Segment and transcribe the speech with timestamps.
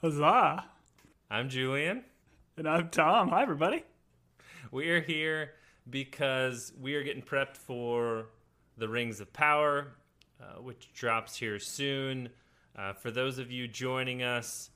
[0.00, 0.64] Huzzah!
[1.28, 2.04] I'm Julian.
[2.56, 3.30] And I'm Tom.
[3.30, 3.82] Hi, everybody.
[4.70, 5.54] We're here
[5.90, 8.26] because we are getting prepped for
[8.76, 9.88] the Rings of Power,
[10.40, 12.28] uh, which drops here soon.
[12.78, 14.70] Uh, for those of you joining us,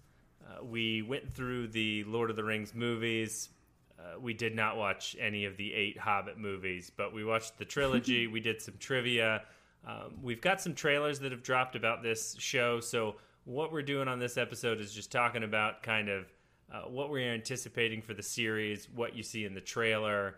[0.44, 3.50] uh, we went through the Lord of the Rings movies.
[3.96, 7.64] Uh, we did not watch any of the eight Hobbit movies, but we watched the
[7.64, 8.26] trilogy.
[8.32, 9.44] we did some trivia.
[9.86, 12.80] Um, we've got some trailers that have dropped about this show.
[12.80, 16.26] So, what we're doing on this episode is just talking about kind of
[16.72, 20.36] uh, what we're anticipating for the series, what you see in the trailer.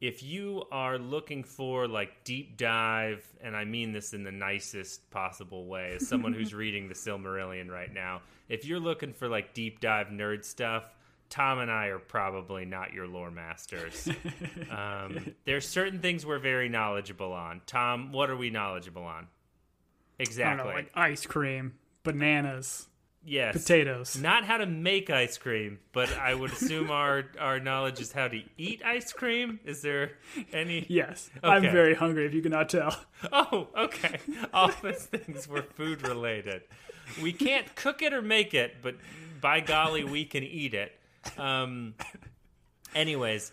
[0.00, 5.10] If you are looking for like deep dive, and I mean this in the nicest
[5.10, 9.54] possible way, as someone who's reading the Silmarillion right now, if you're looking for like
[9.54, 10.94] deep dive nerd stuff,
[11.28, 14.08] Tom and I are probably not your lore masters.
[14.70, 17.60] um, there's certain things we're very knowledgeable on.
[17.66, 19.26] Tom, what are we knowledgeable on?
[20.18, 20.68] Exactly.
[20.68, 21.74] Know, like ice cream,
[22.12, 22.86] bananas,
[23.24, 24.16] yes, potatoes.
[24.16, 28.28] Not how to make ice cream, but I would assume our our knowledge is how
[28.28, 29.60] to eat ice cream.
[29.64, 30.12] Is there
[30.52, 30.86] any?
[30.88, 31.48] Yes, okay.
[31.48, 32.26] I'm very hungry.
[32.26, 32.96] If you cannot tell.
[33.32, 34.20] Oh, okay.
[34.52, 36.62] All those things were food related.
[37.22, 38.96] We can't cook it or make it, but
[39.40, 40.92] by golly, we can eat it.
[41.38, 41.94] Um,
[42.94, 43.52] anyways,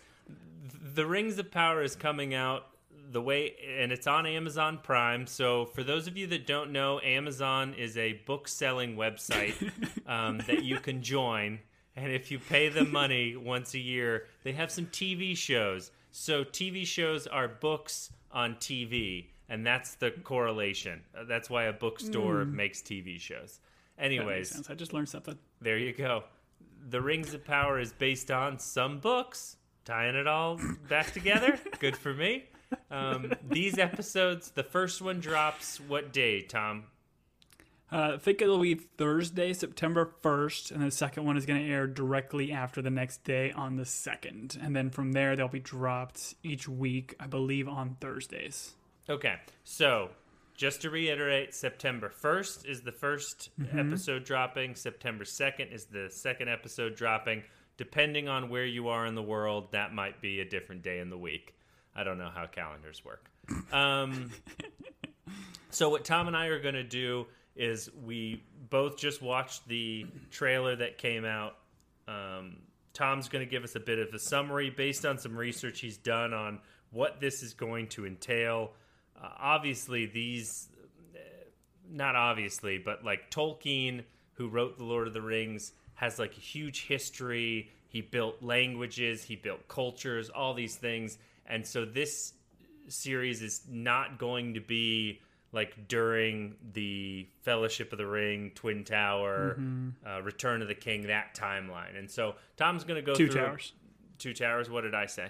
[0.94, 2.66] The Rings of Power is coming out
[3.14, 5.26] the way, and it's on Amazon Prime.
[5.26, 9.54] So, for those of you that don't know, Amazon is a book selling website
[10.06, 11.60] um, that you can join.
[11.96, 15.92] And if you pay them money once a year, they have some TV shows.
[16.10, 21.00] So, TV shows are books on TV, and that's the correlation.
[21.26, 22.52] That's why a bookstore mm.
[22.52, 23.60] makes TV shows.
[23.96, 25.38] Anyways, I just learned something.
[25.60, 26.24] There you go.
[26.90, 31.58] The Rings of Power is based on some books, tying it all back together.
[31.78, 32.44] Good for me.
[32.90, 36.84] Um, these episodes, the first one drops what day, Tom?
[37.92, 41.70] Uh, I think it'll be Thursday, September 1st, and the second one is going to
[41.70, 44.60] air directly after the next day on the 2nd.
[44.60, 48.74] And then from there, they'll be dropped each week, I believe, on Thursdays.
[49.08, 50.10] Okay, so
[50.56, 53.78] just to reiterate, September 1st is the 1st mm-hmm.
[53.78, 54.74] episode dropping.
[54.74, 57.42] September 2nd is the second episode dropping.
[57.76, 61.10] Depending on where you are in the world, that might be a different day in
[61.10, 61.54] the week.
[61.94, 63.30] I don't know how calendars work.
[63.72, 64.30] Um,
[65.70, 70.06] so, what Tom and I are going to do is we both just watched the
[70.30, 71.56] trailer that came out.
[72.08, 72.56] Um,
[72.92, 75.96] Tom's going to give us a bit of a summary based on some research he's
[75.96, 76.60] done on
[76.90, 78.70] what this is going to entail
[79.20, 80.68] uh, obviously these
[81.90, 86.40] not obviously but like tolkien who wrote the lord of the rings has like a
[86.40, 92.34] huge history he built languages he built cultures all these things and so this
[92.88, 95.20] series is not going to be
[95.52, 99.88] like during the fellowship of the ring twin tower mm-hmm.
[100.06, 103.40] uh, return of the king that timeline and so tom's going to go two through
[103.40, 103.72] towers
[104.18, 105.28] two towers what did i say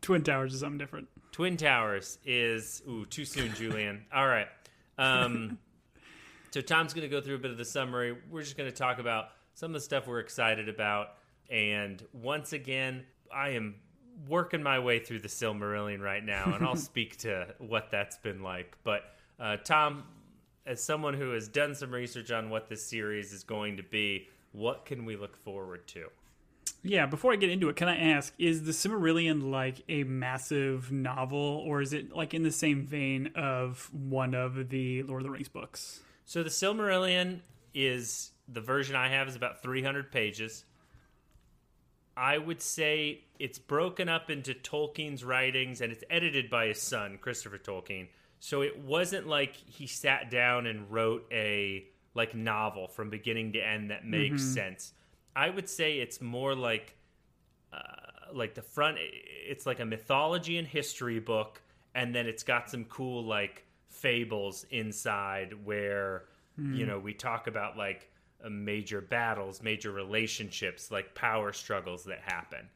[0.00, 4.06] twin towers is something different Twin Towers is ooh too soon, Julian.
[4.14, 4.46] All right.
[4.96, 5.58] Um,
[6.50, 8.16] so Tom's going to go through a bit of the summary.
[8.30, 11.08] We're just going to talk about some of the stuff we're excited about,
[11.50, 13.74] and once again, I am
[14.28, 18.42] working my way through the Silmarillion right now, and I'll speak to what that's been
[18.42, 18.76] like.
[18.84, 19.02] But
[19.38, 20.04] uh, Tom,
[20.64, 24.28] as someone who has done some research on what this series is going to be,
[24.52, 26.08] what can we look forward to?
[26.82, 30.92] Yeah, before I get into it, can I ask, is the Silmarillion like a massive
[30.92, 35.24] novel, or is it like in the same vein of one of the Lord of
[35.24, 36.00] the Rings books?
[36.24, 37.40] So the Silmarillion
[37.74, 40.64] is the version I have is about 300 pages.
[42.16, 47.18] I would say it's broken up into Tolkien's writings and it's edited by his son,
[47.20, 48.08] Christopher Tolkien.
[48.40, 51.84] So it wasn't like he sat down and wrote a
[52.14, 54.54] like novel from beginning to end that makes mm-hmm.
[54.54, 54.92] sense.
[55.34, 56.96] I would say it's more like
[57.72, 58.96] uh, like the front.
[59.00, 61.60] It's like a mythology and history book,
[61.94, 66.24] and then it's got some cool like fables inside where
[66.58, 66.74] mm.
[66.74, 66.90] you hmm.
[66.90, 68.10] know we talk about like
[68.50, 72.68] major battles, major relationships, like power struggles that happen.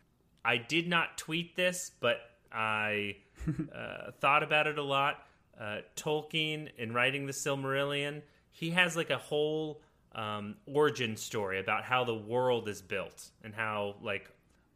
[0.44, 2.20] I did not tweet this, but
[2.52, 3.16] I
[3.74, 5.26] uh, thought about it a lot.
[5.58, 11.84] Uh, Tolkien, in writing the Silmarillion, he has like a whole um, origin story about
[11.84, 14.28] how the world is built and how like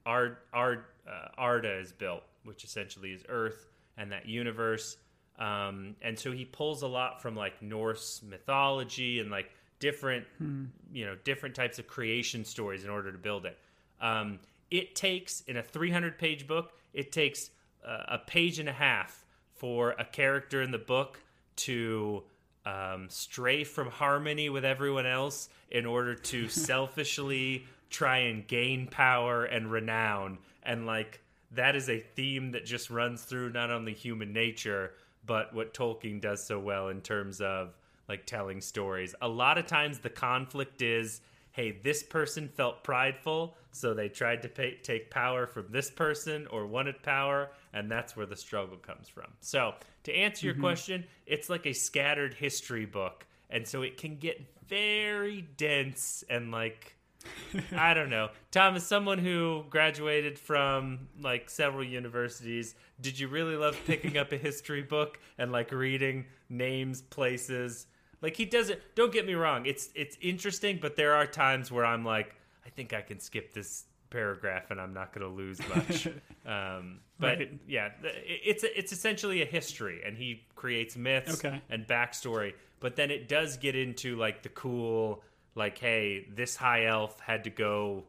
[0.07, 3.67] our our uh, Arda is built, which essentially is Earth
[3.97, 4.97] and that universe.
[5.39, 10.65] Um, and so he pulls a lot from like Norse mythology and like different hmm.
[10.93, 13.59] you know different types of creation stories in order to build it.
[14.01, 14.41] Um,
[14.71, 17.51] it takes in a 300 page book, it takes
[17.87, 19.25] uh, a page and a half
[19.55, 21.21] for a character in the book
[21.57, 22.23] to
[22.67, 29.45] um, stray from harmony with everyone else in order to selfishly try and gain power
[29.45, 30.39] and renown.
[30.63, 31.21] And like
[31.53, 34.93] that is a theme that just runs through not only human nature,
[35.27, 37.75] but what Tolkien does so well in terms of
[38.09, 39.15] like telling stories.
[39.21, 41.21] A lot of times the conflict is
[41.55, 46.49] hey, this person felt prideful, so they tried to pay, take power from this person
[46.51, 49.27] or wanted power, and that's where the struggle comes from.
[49.39, 50.65] So, to answer your mm-hmm.
[50.65, 56.51] question, it's like a scattered history book, and so it can get very dense and
[56.51, 56.97] like
[57.77, 58.31] I don't know.
[58.51, 64.33] Tom, as someone who graduated from like several universities, did you really love picking up
[64.33, 67.87] a history book and like reading names, places?
[68.25, 68.83] Like he does it.
[68.95, 69.67] Don't get me wrong.
[69.67, 72.35] It's it's interesting, but there are times where I'm like,
[72.65, 76.07] I think I can skip this paragraph and I'm not going to lose much.
[76.47, 77.53] um, but right.
[77.69, 81.61] yeah, it's it's essentially a history, and he creates myths okay.
[81.69, 82.55] and backstory.
[82.81, 85.23] But then it does get into like the cool
[85.55, 88.05] like, hey, this high elf had to go,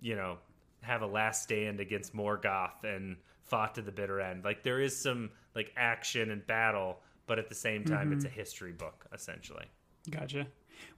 [0.00, 0.38] you know,
[0.80, 4.44] have a last stand against Morgoth and fought to the bitter end.
[4.44, 8.14] Like there is some like action and battle, but at the same time, mm-hmm.
[8.14, 9.66] it's a history book essentially.
[10.10, 10.46] Gotcha.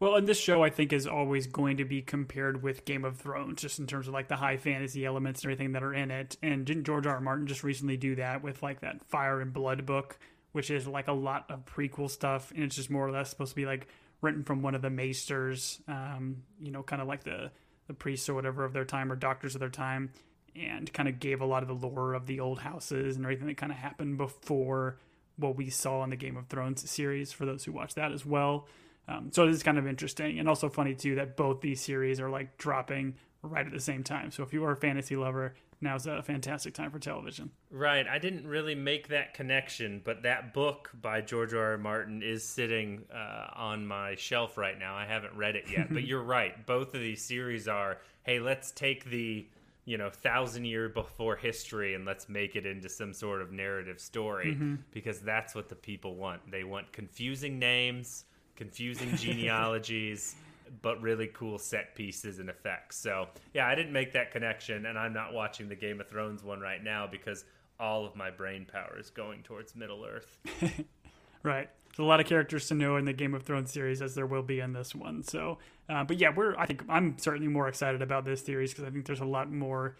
[0.00, 3.16] Well, and this show I think is always going to be compared with Game of
[3.16, 6.10] Thrones, just in terms of like the high fantasy elements and everything that are in
[6.10, 6.36] it.
[6.42, 7.14] And didn't George R.
[7.14, 7.20] R.
[7.20, 10.18] Martin just recently do that with like that Fire and Blood book,
[10.52, 13.50] which is like a lot of prequel stuff, and it's just more or less supposed
[13.50, 13.88] to be like
[14.20, 17.50] written from one of the maesters, um, you know, kind of like the
[17.86, 20.10] the priests or whatever of their time or doctors of their time,
[20.56, 23.46] and kind of gave a lot of the lore of the old houses and everything
[23.46, 24.96] that kind of happened before
[25.36, 27.32] what we saw in the Game of Thrones series.
[27.32, 28.66] For those who watch that as well,
[29.08, 32.20] um, so it is kind of interesting and also funny too that both these series
[32.20, 34.30] are like dropping right at the same time.
[34.30, 37.50] So if you are a fantasy lover, now's a fantastic time for television.
[37.70, 38.06] Right.
[38.06, 41.72] I didn't really make that connection, but that book by George R.
[41.72, 41.78] R.
[41.78, 44.96] Martin is sitting uh, on my shelf right now.
[44.96, 46.64] I haven't read it yet, but you're right.
[46.66, 49.46] Both of these series are hey, let's take the
[49.84, 54.00] you know thousand year before history and let's make it into some sort of narrative
[54.00, 54.76] story mm-hmm.
[54.92, 56.50] because that's what the people want.
[56.50, 58.24] They want confusing names,
[58.56, 60.36] confusing genealogies
[60.82, 62.96] but really cool set pieces and effects.
[62.96, 66.42] So yeah, I didn't make that connection, and I'm not watching the Game of Thrones
[66.42, 67.44] one right now because
[67.78, 70.38] all of my brain power is going towards Middle Earth.
[71.42, 71.68] right.
[71.88, 74.26] There's a lot of characters to know in the Game of Thrones series, as there
[74.26, 75.22] will be in this one.
[75.22, 75.58] So,
[75.88, 76.56] uh, but yeah, we're.
[76.56, 79.50] I think I'm certainly more excited about this series because I think there's a lot
[79.50, 79.96] more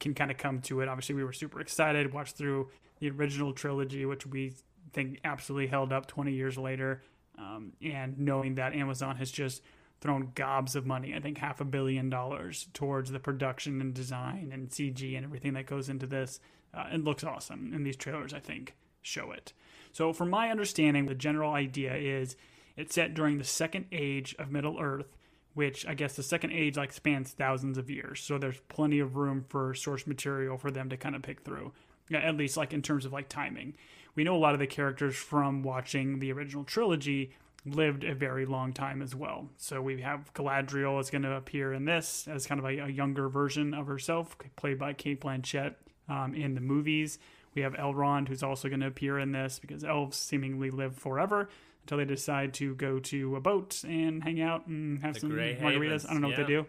[0.00, 0.88] can kind of come to it.
[0.88, 2.68] Obviously, we were super excited, watched through
[3.00, 4.54] the original trilogy, which we
[4.92, 7.02] think absolutely held up 20 years later.
[7.38, 9.62] Um, and knowing that Amazon has just
[10.00, 14.50] thrown gobs of money, I think half a billion dollars towards the production and design
[14.52, 16.40] and CG and everything that goes into this.
[16.74, 19.52] Uh, it looks awesome, and these trailers, I think, show it.
[19.92, 22.34] So, from my understanding, the general idea is
[22.76, 25.16] it's set during the second age of Middle Earth,
[25.54, 28.20] which I guess the second age like spans thousands of years.
[28.20, 31.72] So there's plenty of room for source material for them to kind of pick through,
[32.12, 33.74] at least like in terms of like timing.
[34.14, 37.32] We know a lot of the characters from watching the original trilogy
[37.64, 39.48] lived a very long time as well.
[39.56, 42.88] So we have Galadriel is going to appear in this as kind of a, a
[42.88, 45.74] younger version of herself, played by Cate Blanchett
[46.08, 47.18] um, in the movies.
[47.54, 51.48] We have Elrond, who's also going to appear in this because elves seemingly live forever
[51.82, 55.30] until they decide to go to a boat and hang out and have the some
[55.30, 55.58] margaritas.
[55.58, 56.06] Havens.
[56.06, 56.38] I don't know yeah.
[56.38, 56.66] what they do.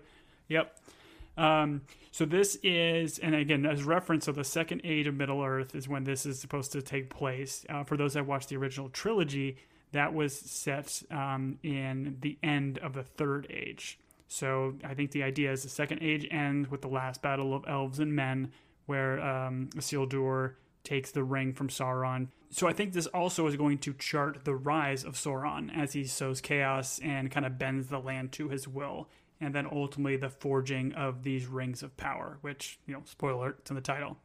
[0.50, 0.80] Yep.
[1.36, 5.74] Um, so this is, and again, as reference, so the second age of Middle Earth
[5.76, 7.66] is when this is supposed to take place.
[7.70, 9.58] Uh, for those that watched the original trilogy,
[9.94, 14.00] that was set um, in the end of the third age.
[14.28, 17.66] So I think the idea is the second age ends with the last battle of
[17.68, 18.52] elves and men,
[18.86, 22.28] where um, Isildur takes the ring from Sauron.
[22.50, 26.06] So I think this also is going to chart the rise of Sauron as he
[26.06, 29.10] sows chaos and kind of bends the land to his will.
[29.42, 33.72] And then ultimately the forging of these rings of power, which, you know, spoiler, it's
[33.72, 34.18] in the title.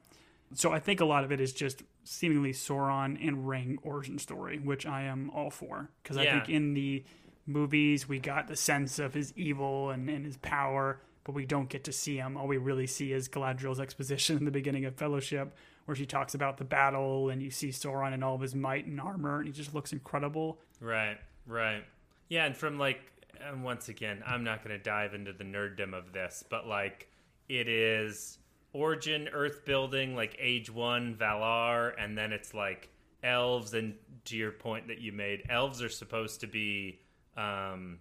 [0.54, 4.58] So I think a lot of it is just seemingly Sauron and Ring origin story,
[4.58, 6.22] which I am all for because yeah.
[6.22, 7.04] I think in the
[7.46, 11.68] movies we got the sense of his evil and, and his power, but we don't
[11.68, 12.36] get to see him.
[12.36, 15.54] All we really see is Galadriel's exposition in the beginning of Fellowship,
[15.88, 18.84] where she talks about the battle and you see Sauron in all of his might
[18.84, 20.58] and armor, and he just looks incredible.
[20.82, 21.16] Right,
[21.46, 21.82] right,
[22.28, 22.44] yeah.
[22.44, 23.00] And from like,
[23.40, 27.08] and once again, I'm not going to dive into the nerddom of this, but like,
[27.48, 28.36] it is
[28.74, 32.90] origin earth building like age one valar and then it's like
[33.22, 33.94] elves and
[34.26, 37.00] to your point that you made elves are supposed to be
[37.38, 37.98] um,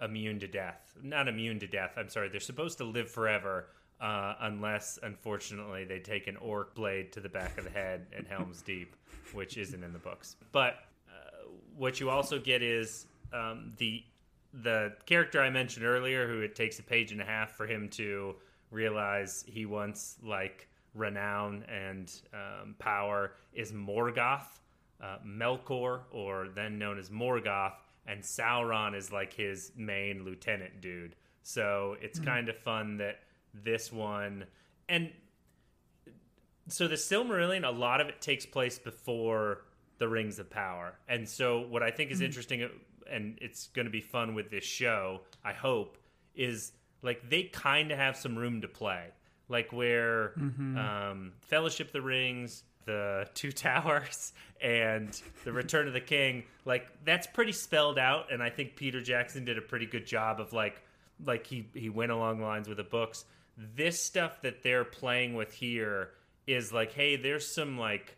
[0.00, 3.66] immune to death not immune to death i'm sorry they're supposed to live forever
[4.00, 8.24] uh, unless unfortunately they take an orc blade to the back of the head in
[8.24, 8.96] helm's deep
[9.32, 10.74] which isn't in the books but
[11.08, 11.46] uh,
[11.76, 14.04] what you also get is um, the
[14.62, 17.88] the character I mentioned earlier, who it takes a page and a half for him
[17.90, 18.36] to
[18.70, 24.60] realize he wants like renown and um, power, is Morgoth,
[25.02, 27.74] uh, Melkor, or then known as Morgoth,
[28.06, 31.16] and Sauron is like his main lieutenant dude.
[31.42, 32.28] So it's mm-hmm.
[32.28, 33.20] kind of fun that
[33.62, 34.44] this one
[34.88, 35.10] and
[36.68, 39.62] so the Silmarillion, a lot of it takes place before
[39.98, 42.26] the Rings of Power, and so what I think is mm-hmm.
[42.26, 42.68] interesting,
[43.10, 45.98] and it's going to be fun with this show, I hope,
[46.34, 49.06] is like they kind of have some room to play,
[49.48, 50.78] like where mm-hmm.
[50.78, 57.26] um, Fellowship the Rings, the Two Towers, and the Return of the King, like that's
[57.26, 60.80] pretty spelled out, and I think Peter Jackson did a pretty good job of like,
[61.24, 63.26] like he he went along the lines with the books.
[63.56, 66.10] This stuff that they're playing with here
[66.46, 68.16] is like, hey, there's some like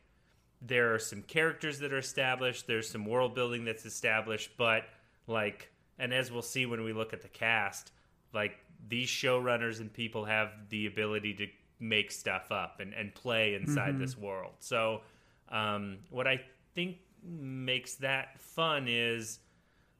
[0.62, 4.84] there are some characters that are established, there's some world building that's established, but
[5.26, 7.92] like and as we'll see when we look at the cast,
[8.32, 11.46] like these showrunners and people have the ability to
[11.78, 14.00] make stuff up and, and play inside mm-hmm.
[14.00, 14.52] this world.
[14.60, 15.02] So
[15.48, 16.40] um, what I
[16.74, 19.38] think makes that fun is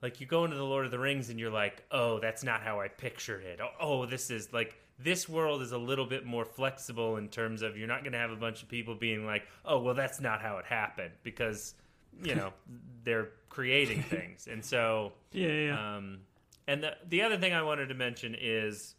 [0.03, 2.63] like you go into the Lord of the Rings and you're like, oh, that's not
[2.63, 3.61] how I pictured it.
[3.63, 7.63] Oh, oh this is like this world is a little bit more flexible in terms
[7.63, 10.21] of you're not going to have a bunch of people being like, "Oh, well, that's
[10.21, 11.75] not how it happened," because
[12.23, 12.53] you know
[13.05, 15.97] they're creating things, and so yeah, yeah.
[15.97, 16.21] Um,
[16.67, 18.95] and the the other thing I wanted to mention is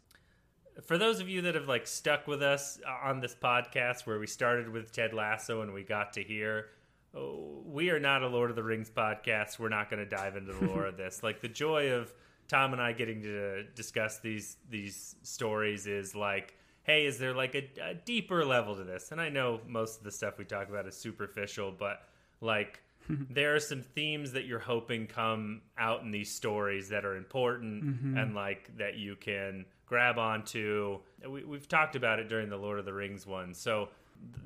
[0.84, 4.26] for those of you that have like stuck with us on this podcast where we
[4.26, 6.66] started with Ted Lasso and we got to here.
[7.14, 9.58] Oh, we are not a Lord of the Rings podcast.
[9.58, 11.22] We're not going to dive into the lore of this.
[11.22, 12.14] Like the joy of
[12.48, 17.54] Tom and I getting to discuss these these stories is like, hey, is there like
[17.54, 19.12] a, a, deeper level to this?
[19.12, 22.00] And I know most of the stuff we talk about is superficial, but
[22.40, 22.80] like
[23.30, 27.84] there are some themes that you're hoping come out in these stories that are important
[27.84, 28.16] mm-hmm.
[28.16, 31.00] and like that you can grab onto.
[31.28, 33.90] We, we've talked about it during the Lord of the Rings one, so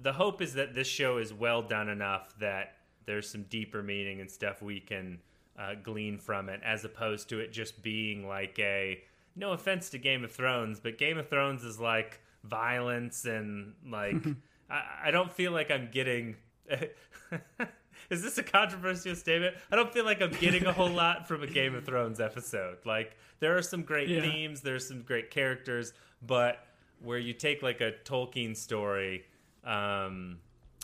[0.02, 2.74] the hope is that this show is well done enough that
[3.06, 5.18] there's some deeper meaning and stuff we can
[5.58, 9.02] uh, glean from it, as opposed to it just being like a
[9.36, 14.16] no offense to Game of Thrones, but Game of Thrones is like violence and like
[14.70, 16.36] I, I don't feel like I'm getting.
[18.10, 19.54] is this a controversial statement?
[19.70, 22.78] I don't feel like I'm getting a whole lot from a Game of Thrones episode.
[22.84, 24.22] Like there are some great yeah.
[24.22, 25.92] themes, there's some great characters,
[26.26, 26.66] but
[27.02, 29.24] where you take like a Tolkien story,
[29.64, 30.38] um,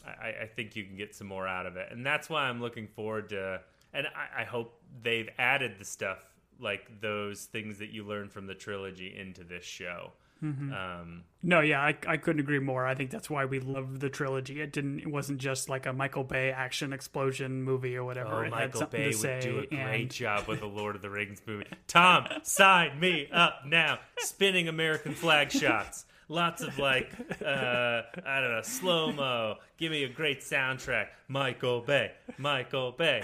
[0.04, 2.60] I, I think you can get some more out of it, and that's why I'm
[2.60, 3.60] looking forward to
[3.92, 6.18] and I, I hope they've added the stuff
[6.61, 10.12] like those things that you learn from the trilogy into this show.
[10.42, 10.73] Mm-hmm.
[10.73, 12.87] Um, no, yeah, I, I couldn't agree more.
[12.87, 14.61] I think that's why we love the trilogy.
[14.61, 15.00] It didn't.
[15.00, 18.35] It wasn't just like a Michael Bay action explosion movie or whatever.
[18.35, 20.11] Oh, it Michael Bay would do a great and...
[20.11, 21.66] job with the Lord of the Rings movie.
[21.88, 23.99] Tom, sign me up now.
[24.18, 26.04] Spinning American flag shots.
[26.28, 27.11] Lots of like,
[27.44, 29.56] uh, I don't know, slow mo.
[29.78, 31.06] Give me a great soundtrack.
[31.26, 32.12] Michael Bay.
[32.37, 33.23] Michael Bay.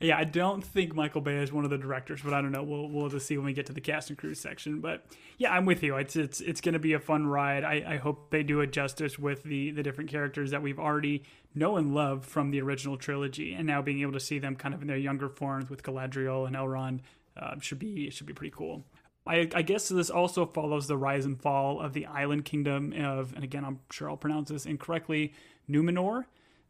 [0.00, 2.62] yeah, I don't think Michael Bay is one of the directors, but I don't know.
[2.62, 4.80] We'll we'll just see when we get to the cast and crew section.
[4.80, 5.04] But
[5.36, 5.96] yeah, I'm with you.
[5.96, 7.64] It's it's it's going to be a fun ride.
[7.64, 11.24] I, I hope they do it justice with the the different characters that we've already
[11.54, 14.74] know and love from the original trilogy, and now being able to see them kind
[14.74, 17.00] of in their younger forms with Galadriel and Elrond
[17.36, 18.84] uh, should be should be pretty cool.
[19.26, 23.32] I, I, guess this also follows the rise and fall of the island kingdom of,
[23.34, 25.32] and again, I'm sure I'll pronounce this incorrectly,
[25.70, 26.24] Numenor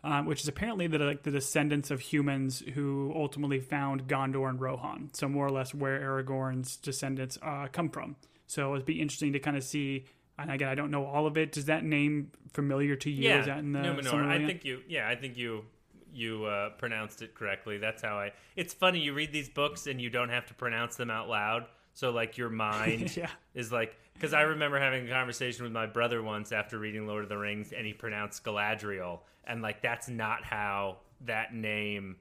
[0.04, 4.60] um, which is apparently the like the descendants of humans who ultimately found Gondor and
[4.60, 5.10] Rohan.
[5.12, 8.16] So more or less where Aragorn's descendants uh, come from.
[8.46, 10.06] So it'd be interesting to kind of see.
[10.38, 11.52] And again, I don't know all of it.
[11.52, 13.28] Does that name familiar to you?
[13.28, 14.26] Yeah, is that in the Numenor.
[14.26, 14.80] I think you.
[14.88, 15.64] Yeah, I think you
[16.12, 17.78] you uh, pronounced it correctly.
[17.78, 18.32] That's how I.
[18.56, 21.66] It's funny you read these books and you don't have to pronounce them out loud.
[21.94, 23.30] So like your mind yeah.
[23.54, 27.24] is like because I remember having a conversation with my brother once after reading Lord
[27.24, 32.16] of the Rings, and he pronounced Galadriel, and like that's not how that name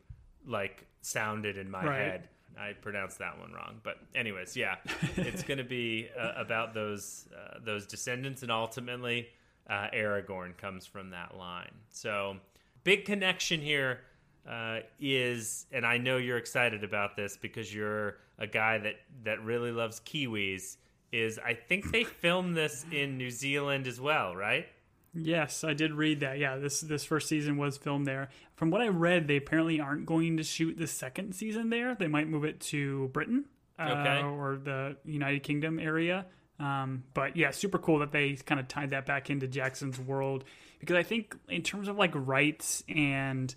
[0.45, 1.97] like sounded in my right.
[1.97, 2.29] head.
[2.59, 4.75] I pronounced that one wrong, but anyways, yeah,
[5.15, 9.29] it's going to be uh, about those uh, those descendants, and ultimately,
[9.69, 11.71] uh, Aragorn comes from that line.
[11.89, 12.37] So,
[12.83, 14.01] big connection here
[14.49, 19.43] uh, is, and I know you're excited about this because you're a guy that that
[19.43, 20.77] really loves Kiwis.
[21.11, 24.67] Is I think they filmed this in New Zealand as well, right?
[25.13, 26.39] Yes, I did read that.
[26.39, 28.29] Yeah, this this first season was filmed there.
[28.55, 31.95] From what I read, they apparently aren't going to shoot the second season there.
[31.95, 33.45] They might move it to Britain
[33.77, 36.25] uh, or the United Kingdom area.
[36.59, 40.43] Um, but yeah, super cool that they kind of tied that back into Jackson's world
[40.79, 43.53] because I think in terms of like rights and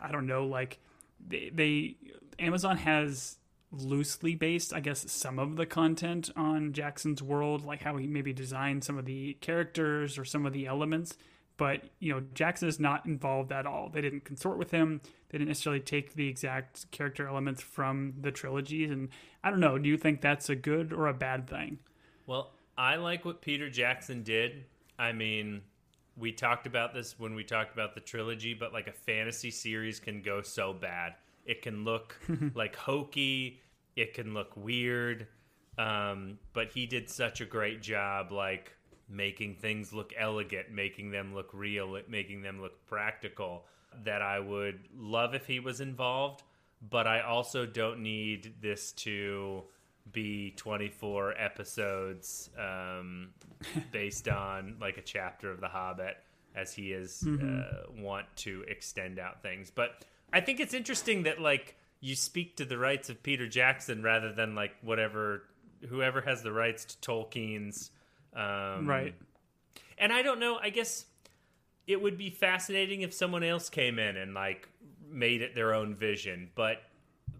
[0.00, 0.78] I don't know, like
[1.26, 1.96] they, they
[2.38, 3.36] Amazon has
[3.70, 8.32] loosely based, I guess, some of the content on Jackson's world, like how he maybe
[8.32, 11.16] designed some of the characters or some of the elements.
[11.56, 13.88] But you know, Jackson is not involved at all.
[13.88, 15.00] They didn't consort with him.
[15.28, 18.90] They didn't necessarily take the exact character elements from the trilogies.
[18.90, 19.08] And
[19.42, 19.78] I don't know.
[19.78, 21.78] Do you think that's a good or a bad thing?
[22.26, 24.64] Well, I like what Peter Jackson did.
[24.98, 25.62] I mean,
[26.16, 29.98] we talked about this when we talked about the trilogy, but like a fantasy series
[30.00, 31.14] can go so bad.
[31.44, 32.16] It can look
[32.54, 33.60] like hokey,
[33.96, 35.26] it can look weird.
[35.78, 38.72] Um, but he did such a great job, like
[39.08, 43.64] making things look elegant, making them look real, making them look practical,
[44.04, 46.42] that I would love if he was involved.
[46.90, 49.64] But I also don't need this to
[50.10, 53.30] be 24 episodes um,
[53.92, 56.16] based on like a chapter of The Hobbit,
[56.54, 57.60] as he is mm-hmm.
[57.60, 59.70] uh, want to extend out things.
[59.70, 64.02] But I think it's interesting that like you speak to the rights of Peter Jackson
[64.02, 65.44] rather than like whatever
[65.88, 67.90] whoever has the rights to Tolkien's
[68.34, 69.14] um, right.
[69.98, 70.58] And I don't know.
[70.60, 71.06] I guess
[71.86, 74.68] it would be fascinating if someone else came in and like
[75.08, 76.82] made it their own vision, but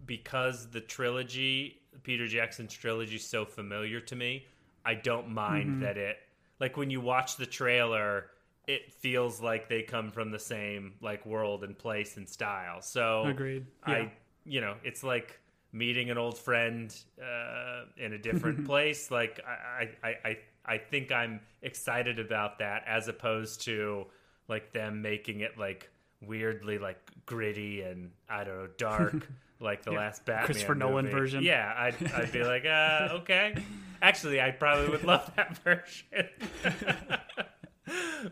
[0.05, 4.45] because the trilogy, Peter Jackson's trilogy, is so familiar to me,
[4.85, 5.81] I don't mind mm-hmm.
[5.81, 6.17] that it.
[6.59, 8.27] Like when you watch the trailer,
[8.67, 12.81] it feels like they come from the same like world and place and style.
[12.81, 13.65] So agreed.
[13.87, 13.93] Yeah.
[13.93, 14.11] I
[14.45, 15.39] you know it's like
[15.71, 19.11] meeting an old friend uh, in a different place.
[19.11, 24.05] Like I, I I I think I'm excited about that as opposed to
[24.47, 25.89] like them making it like
[26.27, 29.27] weirdly like gritty and I don't know dark
[29.59, 29.97] like the yeah.
[29.97, 30.91] last Batman Christopher movie.
[30.91, 31.43] Nolan version.
[31.43, 33.55] Yeah, I'd, I'd be like, uh, okay.
[34.01, 36.29] Actually, I probably would love that version.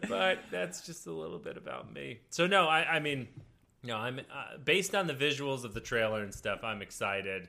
[0.08, 2.20] but that's just a little bit about me.
[2.30, 3.28] So no, I, I mean,
[3.84, 6.60] no, I'm uh, based on the visuals of the trailer and stuff.
[6.64, 7.48] I'm excited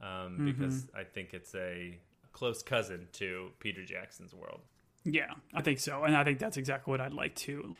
[0.00, 0.46] um, mm-hmm.
[0.52, 1.98] because I think it's a
[2.32, 4.60] close cousin to Peter Jackson's world.
[5.04, 7.76] Yeah, I think so, and I think that's exactly what I'd like to.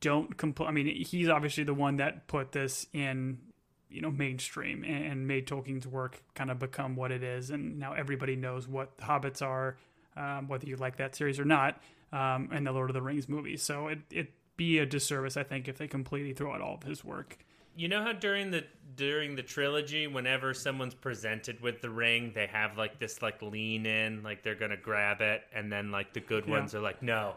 [0.00, 3.38] Don't compl- I mean, he's obviously the one that put this in,
[3.88, 7.94] you know, mainstream and made Tolkien's work kind of become what it is, and now
[7.94, 9.76] everybody knows what the hobbits are,
[10.16, 11.80] um, whether you like that series or not,
[12.12, 13.62] um, and the Lord of the Rings movies.
[13.62, 16.82] So it it be a disservice, I think, if they completely throw out all of
[16.82, 17.38] his work.
[17.74, 18.64] You know how during the
[18.96, 23.84] during the trilogy, whenever someone's presented with the ring, they have like this like lean
[23.84, 26.52] in, like they're gonna grab it, and then like the good yeah.
[26.52, 27.34] ones are like, "No,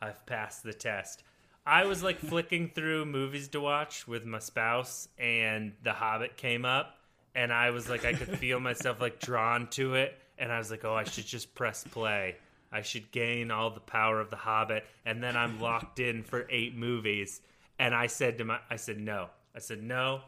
[0.00, 1.22] I've passed the test."
[1.66, 6.64] I was like flicking through movies to watch with my spouse, and The Hobbit came
[6.64, 6.96] up,
[7.34, 10.70] and I was like, I could feel myself like drawn to it, and I was
[10.70, 12.36] like, "Oh, I should just press play."
[12.72, 16.46] I should gain all the power of the Hobbit, and then I'm locked in for
[16.50, 17.40] eight movies.
[17.78, 19.28] And I said to my, I said no.
[19.54, 20.20] I said no.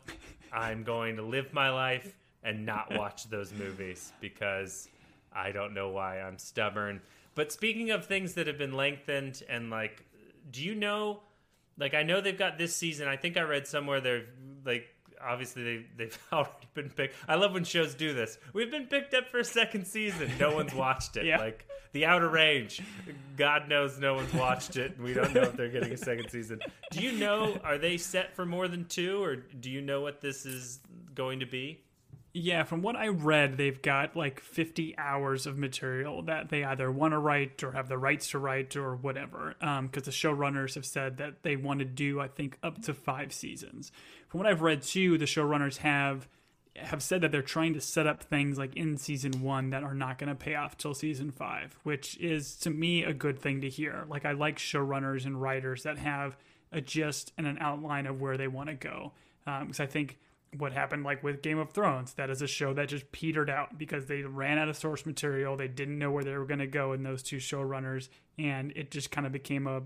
[0.52, 4.88] I'm going to live my life and not watch those movies because
[5.32, 7.00] I don't know why I'm stubborn.
[7.34, 10.04] But speaking of things that have been lengthened and like,
[10.52, 11.20] do you know?
[11.78, 13.08] Like, I know they've got this season.
[13.08, 14.26] I think I read somewhere they're
[14.64, 14.86] like
[15.24, 17.14] obviously they, they've already been picked.
[17.28, 18.38] I love when shows do this.
[18.52, 20.30] We've been picked up for a second season.
[20.38, 21.24] No one's watched it.
[21.26, 21.38] yeah.
[21.38, 22.82] Like The Outer Range.
[23.36, 24.98] God knows no one's watched it.
[25.00, 26.60] We don't know if they're getting a second season.
[26.90, 30.20] Do you know, are they set for more than two, or do you know what
[30.20, 30.80] this is
[31.14, 31.82] going to be?
[32.34, 36.90] Yeah, from what I read, they've got like 50 hours of material that they either
[36.90, 39.54] want to write or have the rights to write or whatever.
[39.58, 42.94] Because um, the showrunners have said that they want to do, I think, up to
[42.94, 43.92] five seasons.
[44.28, 46.26] From what I've read too, the showrunners have
[46.74, 49.94] have said that they're trying to set up things like in season one that are
[49.94, 53.60] not going to pay off till season five, which is to me a good thing
[53.60, 54.06] to hear.
[54.08, 56.36] Like I like showrunners and writers that have
[56.72, 59.12] a gist and an outline of where they want to go.
[59.44, 60.18] Because um, I think
[60.56, 62.14] what happened like with Game of Thrones.
[62.14, 65.56] That is a show that just petered out because they ran out of source material.
[65.56, 68.90] They didn't know where they were going to go in those two showrunners, and it
[68.90, 69.82] just kind of became a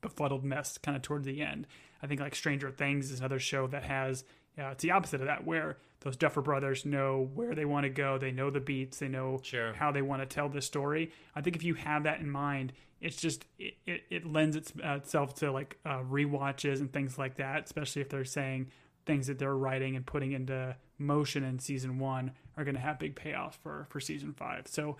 [0.00, 1.66] befuddled mess kind of towards the end.
[2.02, 4.24] I think like Stranger Things is another show that has
[4.56, 7.90] yeah, it's the opposite of that where those Duffer brothers know where they want to
[7.90, 9.74] go, they know the beats, they know sure.
[9.74, 11.10] how they want to tell the story.
[11.34, 14.72] I think if you have that in mind, it's just it, it, it lends its,
[14.82, 18.68] uh, itself to like uh, re-watches and things like that, especially if they're saying
[19.06, 22.98] things that they're writing and putting into motion in season one are going to have
[22.98, 24.66] big payoffs for for season five.
[24.66, 24.96] So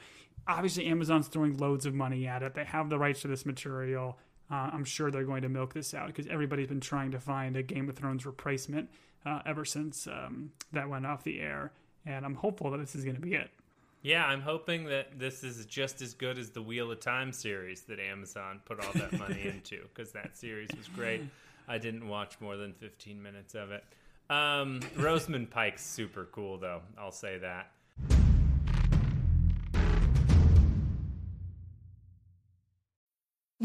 [0.47, 2.55] obviously Amazon's throwing loads of money at it.
[2.55, 4.19] They have the rights to this material.
[4.51, 7.57] Uh, I'm sure they're going to milk this out because everybody's been trying to find
[7.57, 8.88] a Game of Thrones replacement
[9.25, 11.73] uh, ever since um, that went off the air,
[12.05, 13.51] and I'm hopeful that this is going to be it.
[14.03, 17.83] Yeah, I'm hoping that this is just as good as the Wheel of Time series
[17.85, 21.23] that Amazon put all that money into because that series was great.
[21.68, 23.85] I didn't watch more than 15 minutes of it.
[24.29, 26.83] Um, Rosamund Pike's super cool, though.
[26.98, 27.70] I'll say that.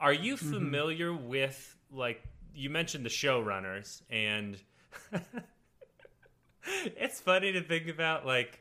[0.00, 2.22] Are you familiar with like
[2.54, 4.56] you mentioned the showrunners and
[6.64, 8.60] it's funny to think about like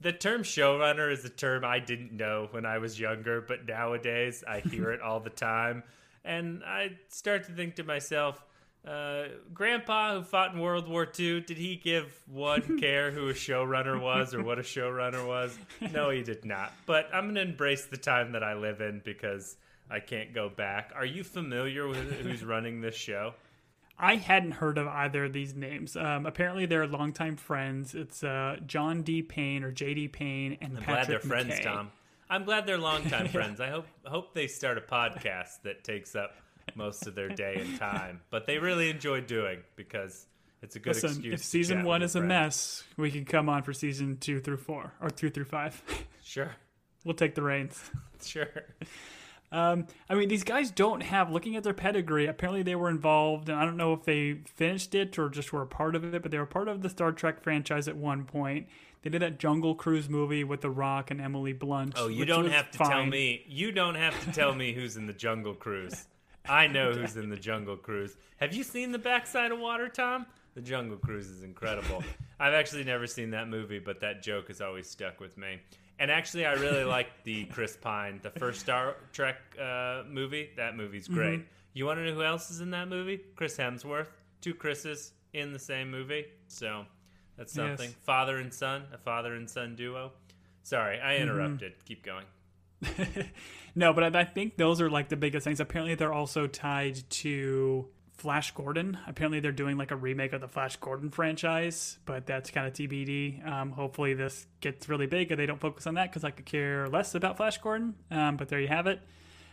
[0.00, 4.44] the term showrunner is a term I didn't know when I was younger, but nowadays
[4.46, 5.82] I hear it all the time.
[6.24, 8.44] And I start to think to myself,
[8.86, 13.32] uh, Grandpa who fought in World War II, did he give one care who a
[13.32, 15.58] showrunner was or what a showrunner was?
[15.92, 16.72] No, he did not.
[16.84, 19.56] But I'm going to embrace the time that I live in because
[19.94, 20.90] I can't go back.
[20.96, 23.34] Are you familiar with who's running this show?
[23.96, 25.96] I hadn't heard of either of these names.
[25.96, 27.94] Um, apparently, they're longtime friends.
[27.94, 29.22] It's uh, John D.
[29.22, 30.08] Payne or J.D.
[30.08, 31.62] Payne and I'm Patrick glad they're friends, McKay.
[31.62, 31.90] Tom.
[32.28, 33.60] I'm glad they're longtime friends.
[33.60, 36.32] I hope hope they start a podcast that takes up
[36.74, 38.20] most of their day and time.
[38.30, 40.26] But they really enjoy doing because
[40.60, 41.34] it's a good Listen, excuse.
[41.34, 42.28] if season one is a friends.
[42.28, 45.80] mess, we can come on for season two through four or two through five.
[46.24, 46.50] Sure,
[47.04, 47.80] we'll take the reins.
[48.24, 48.48] sure.
[49.54, 51.30] Um, I mean, these guys don't have.
[51.30, 54.96] Looking at their pedigree, apparently they were involved, and I don't know if they finished
[54.96, 57.12] it or just were a part of it, but they were part of the Star
[57.12, 58.66] Trek franchise at one point.
[59.02, 61.94] They did that Jungle Cruise movie with The Rock and Emily Blunt.
[61.96, 63.44] Oh, you don't have to tell me.
[63.46, 66.08] You don't have to tell me who's in the Jungle Cruise.
[66.48, 68.16] I know who's in the Jungle Cruise.
[68.38, 70.26] Have you seen the backside of water, Tom?
[70.54, 72.02] The Jungle Cruise is incredible.
[72.40, 75.60] I've actually never seen that movie, but that joke has always stuck with me.
[75.98, 80.50] And actually, I really like the Chris Pine, the first Star Trek uh, movie.
[80.56, 81.40] That movie's great.
[81.40, 81.48] Mm-hmm.
[81.72, 83.20] You want to know who else is in that movie?
[83.36, 84.08] Chris Hemsworth.
[84.40, 86.24] Two Chris's in the same movie.
[86.48, 86.84] So
[87.36, 87.66] that's Yes.
[87.78, 87.90] something.
[88.02, 90.12] Father and son, a father and son duo.
[90.62, 91.22] Sorry, I Mm-hmm.
[91.22, 91.72] interrupted.
[91.84, 92.24] Keep going.
[93.76, 95.58] No, but I, I think those are like the biggest things.
[95.58, 97.88] Apparently, they're also tied to
[98.24, 98.96] Flash Gordon.
[99.06, 102.72] Apparently, they're doing like a remake of the Flash Gordon franchise, but that's kind of
[102.72, 103.46] TBD.
[103.46, 106.46] Um, hopefully, this gets really big and they don't focus on that because I could
[106.46, 107.94] care less about Flash Gordon.
[108.10, 108.98] Um, but there you have it.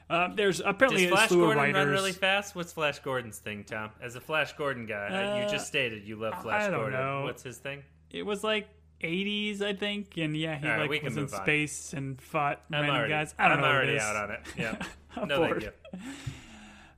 [0.10, 1.76] Um, there's apparently Does a Flash Gordon writers.
[1.76, 2.56] run really fast?
[2.56, 3.90] What's Flash Gordon's thing, Tom?
[4.02, 6.80] As a Flash Gordon guy, uh, you Uh, just stated you love Flash I don't
[6.80, 7.00] Gordon.
[7.00, 7.24] know.
[7.24, 7.84] What's his thing?
[8.10, 8.70] It was like
[9.04, 11.28] 80s, I think, and yeah, he right, like was in on.
[11.30, 13.36] space and fought I'm random already, guys.
[13.38, 13.68] I don't I'm know.
[13.68, 14.40] already out on it.
[14.58, 14.76] Yeah.
[15.28, 15.72] No, thank you.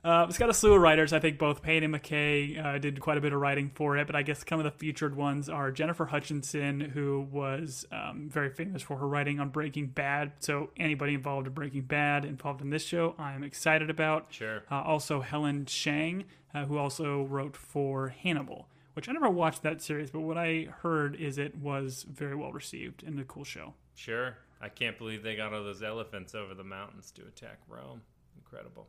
[0.04, 1.14] Uh, it's got a slew of writers.
[1.14, 4.06] I think both Payne and McKay uh, did quite a bit of writing for it,
[4.06, 8.50] but I guess some of the featured ones are Jennifer Hutchison, who was um, very
[8.50, 10.34] famous for her writing on Breaking Bad.
[10.40, 14.28] So anybody involved in Breaking Bad involved in this show, I'm excited about.
[14.30, 14.64] Sure.
[14.70, 19.82] Uh, also Helen Shang, uh, who also wrote for Hannibal, which I never watched that
[19.82, 23.74] series, but what I heard is it was very well received and a cool show.
[23.96, 24.36] Sure.
[24.60, 28.02] I can't believe they got all those elephants over the mountains to attack Rome.
[28.36, 28.88] Incredible.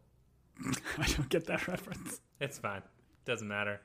[0.98, 2.20] I don't get that reference.
[2.40, 2.82] It's fine.
[3.24, 3.80] Doesn't matter.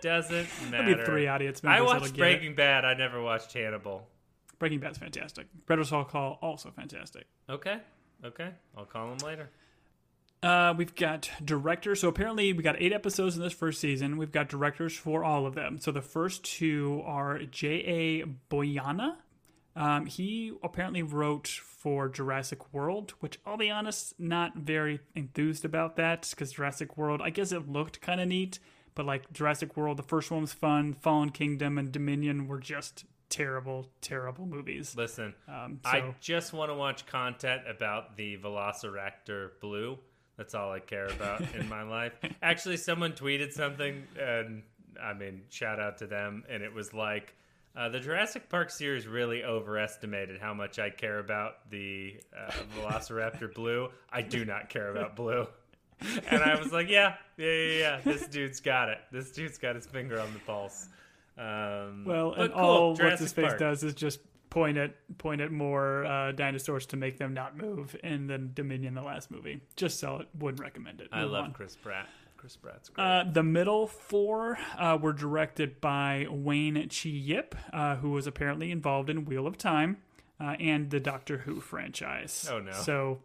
[0.00, 0.96] Doesn't There'll matter.
[0.96, 2.16] be three audience I members that'll watched.
[2.16, 2.84] Breaking Bad.
[2.84, 4.06] I never watched Hannibal.
[4.58, 5.46] Breaking Bad's fantastic.
[5.66, 7.26] Better Saul Call also fantastic.
[7.50, 7.78] Okay.
[8.24, 8.50] Okay.
[8.76, 9.50] I'll call him later.
[10.42, 12.00] Uh, we've got directors.
[12.00, 14.16] So apparently, we got eight episodes in this first season.
[14.16, 15.78] We've got directors for all of them.
[15.78, 18.24] So the first two are J.A.
[18.50, 19.16] Bayona.
[19.74, 25.96] Um, he apparently wrote for Jurassic World, which I'll be honest, not very enthused about
[25.96, 28.58] that because Jurassic World, I guess it looked kind of neat,
[28.94, 30.92] but like Jurassic World, the first one was fun.
[30.92, 34.94] Fallen Kingdom and Dominion were just terrible, terrible movies.
[34.94, 39.98] Listen, Um, so I just want to watch content about the Velociraptor Blue.
[40.36, 42.12] That's all I care about in my life.
[42.42, 44.62] Actually, someone tweeted something, and
[45.02, 46.44] I mean, shout out to them.
[46.48, 47.34] And it was like,
[47.76, 53.52] uh, the Jurassic Park series really overestimated how much I care about the uh, Velociraptor
[53.54, 53.88] Blue.
[54.10, 55.46] I do not care about Blue.
[56.30, 58.00] And I was like, yeah, yeah, yeah, yeah.
[58.04, 58.98] This dude's got it.
[59.12, 60.88] This dude's got his finger on the pulse.
[61.38, 65.40] Um, Well, and cool, all what's Jurassic his face does is just point at point
[65.40, 69.60] at more uh, dinosaurs to make them not move, and then Dominion, the last movie.
[69.76, 70.28] Just sell it.
[70.38, 71.08] Wouldn't recommend it.
[71.12, 71.52] I love on.
[71.52, 72.08] Chris Pratt.
[72.42, 73.04] Chris Pratt's great.
[73.04, 78.72] Uh, the middle four uh, were directed by Wayne Che Yip, uh, who was apparently
[78.72, 79.98] involved in Wheel of Time
[80.40, 82.48] uh, and the Doctor Who franchise.
[82.50, 82.72] Oh, no.
[82.72, 83.20] So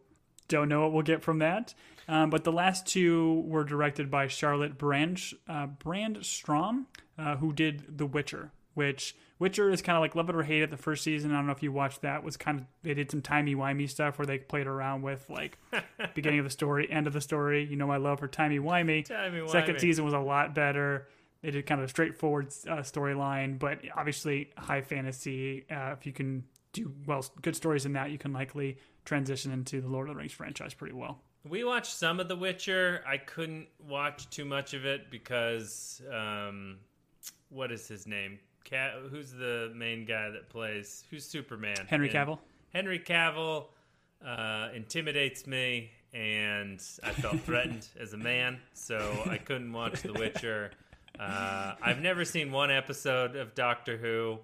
[0.50, 1.74] don't know what we'll get from that.
[2.08, 6.86] Um, but the last two were directed by Charlotte Brand uh, Brandstrom,
[7.18, 10.63] uh, who did The Witcher, which Witcher is kind of like love it or hate
[10.63, 10.71] it.
[10.71, 13.12] The first season, I don't know if you watched that, was kind of they did
[13.12, 15.58] some timey wimey stuff where they played around with like
[16.15, 17.65] beginning of the story, end of the story.
[17.65, 19.08] You know my love for timey wimey.
[19.50, 21.08] Second season was a lot better.
[21.41, 25.65] They did kind of a straightforward uh, storyline, but obviously high fantasy.
[25.69, 29.82] Uh, if you can do well, good stories in that, you can likely transition into
[29.82, 31.21] the Lord of the Rings franchise pretty well.
[31.47, 33.04] We watched some of The Witcher.
[33.08, 36.80] I couldn't watch too much of it because, um,
[37.50, 38.39] what is his name?
[39.10, 41.04] Who's the main guy that plays?
[41.10, 41.86] Who's Superman?
[41.88, 42.40] Henry Cavill.
[42.74, 43.68] Henry Cavill
[44.26, 50.14] uh, intimidates me, and I felt threatened as a man, so I couldn't watch The
[50.14, 50.72] Witcher.
[51.20, 54.40] Uh, I've never seen one episode of Doctor Who.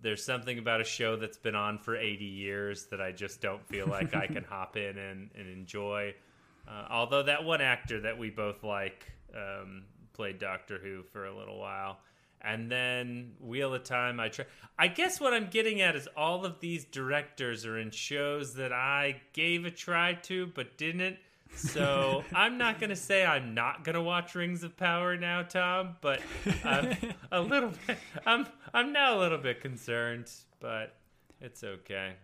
[0.00, 3.66] There's something about a show that's been on for 80 years that I just don't
[3.66, 6.14] feel like I can hop in and, and enjoy.
[6.68, 11.36] Uh, although that one actor that we both like um, played Doctor Who for a
[11.36, 11.98] little while.
[12.40, 14.44] And then Wheel of Time, I try.
[14.78, 18.72] I guess what I'm getting at is all of these directors are in shows that
[18.72, 21.16] I gave a try to but didn't.
[21.54, 25.96] So I'm not gonna say I'm not gonna watch Rings of Power now, Tom.
[26.00, 26.20] But
[26.64, 26.96] I'm
[27.32, 27.98] a little bit.
[28.26, 30.94] I'm I'm now a little bit concerned, but
[31.40, 32.14] it's okay.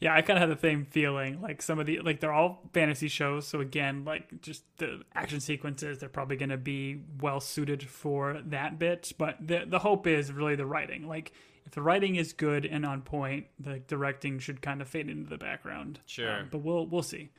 [0.00, 1.40] Yeah, I kind of had the same feeling.
[1.40, 5.40] Like some of the like they're all fantasy shows, so again, like just the action
[5.40, 9.12] sequences, they're probably going to be well suited for that bit.
[9.16, 11.08] But the the hope is really the writing.
[11.08, 11.32] Like
[11.64, 15.30] if the writing is good and on point, the directing should kind of fade into
[15.30, 16.00] the background.
[16.06, 16.40] Sure.
[16.40, 17.30] Um, but we'll we'll see.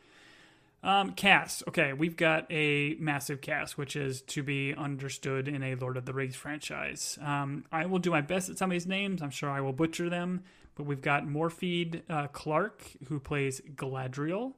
[0.85, 1.63] Um, cast.
[1.67, 6.05] Okay, we've got a massive cast, which is to be understood in a Lord of
[6.05, 7.17] the Rings franchise.
[7.21, 9.23] Um, I will do my best at some of these names.
[9.23, 10.43] I'm sure I will butcher them,
[10.75, 14.53] but we've got Morfydd uh, Clark, who plays Galadriel,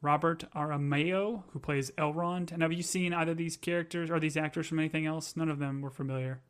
[0.00, 2.52] Robert Aramayo, who plays Elrond.
[2.52, 5.36] And have you seen either of these characters or these actors from anything else?
[5.36, 6.40] None of them were familiar.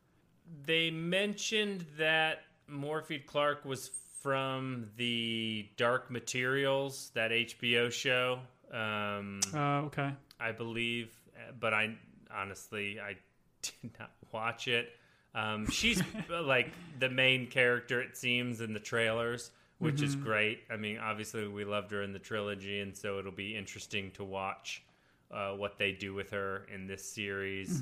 [0.65, 3.91] They mentioned that Morfydd Clark was
[4.23, 8.39] from the Dark Materials, that HBO show.
[8.73, 10.13] Um, Uh, okay.
[10.41, 11.11] I believe,
[11.59, 11.97] but I
[12.35, 13.17] honestly I
[13.63, 14.89] did not watch it.
[15.35, 20.61] Um, she's like the main character, it seems, in the trailers, which is great.
[20.71, 24.25] I mean, obviously, we loved her in the trilogy, and so it'll be interesting to
[24.25, 24.83] watch
[25.31, 27.81] uh, what they do with her in this series.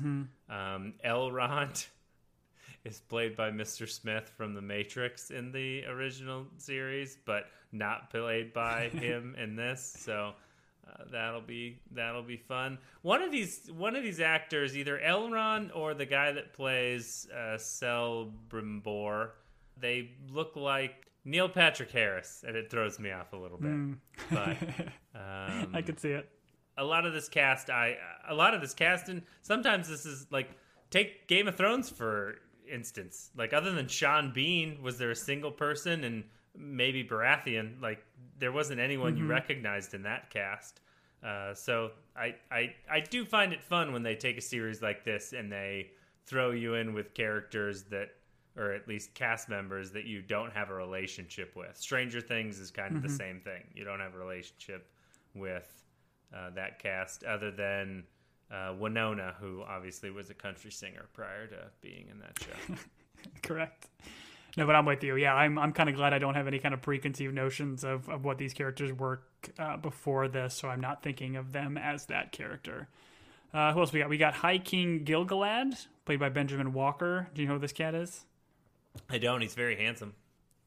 [0.49, 1.85] Um, Elrond
[2.85, 3.87] is played by Mr.
[3.87, 9.95] Smith from The Matrix in the original series, but not played by him in this.
[9.99, 10.33] So
[10.91, 12.77] uh, that'll be that'll be fun.
[13.01, 17.57] One of these one of these actors, either Elrond or the guy that plays uh,
[17.57, 19.29] Celebrimbor,
[19.77, 23.97] they look like Neil Patrick Harris, and it throws me off a little bit.
[24.31, 24.57] But
[25.15, 26.27] um, I could see it.
[26.77, 27.95] a lot of this cast i
[28.27, 30.49] a lot of this cast and sometimes this is like
[30.89, 32.35] take game of thrones for
[32.71, 36.23] instance like other than sean bean was there a single person and
[36.57, 37.99] maybe baratheon like
[38.41, 40.81] there wasn't anyone you recognized in that cast.
[41.23, 45.05] Uh, so I, I i do find it fun when they take a series like
[45.05, 45.91] this and they
[46.25, 48.09] throw you in with characters that
[48.57, 51.77] or at least cast members that you don't have a relationship with.
[51.77, 53.63] Stranger things is kind of the same thing.
[53.73, 54.89] You don't have a relationship
[55.35, 55.85] with
[56.35, 58.03] uh, that cast other than
[58.51, 62.75] uh, Winona, who obviously was a country singer prior to being in that show.
[63.43, 63.87] Correct.
[64.57, 65.15] No, but I'm with you.
[65.15, 68.09] Yeah, I'm I'm kind of glad I don't have any kind of preconceived notions of,
[68.09, 69.21] of what these characters were
[69.57, 72.89] uh, before this, so I'm not thinking of them as that character.
[73.53, 74.09] Uh, who else we got?
[74.09, 77.29] We got High King Gil-galad, played by Benjamin Walker.
[77.33, 78.25] Do you know who this cat is?
[79.09, 79.41] I don't.
[79.41, 80.13] He's very handsome.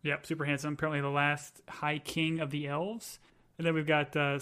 [0.03, 0.75] Yep, super handsome.
[0.75, 3.19] Apparently, the last High King of the Elves.
[3.57, 4.39] And then we've got uh,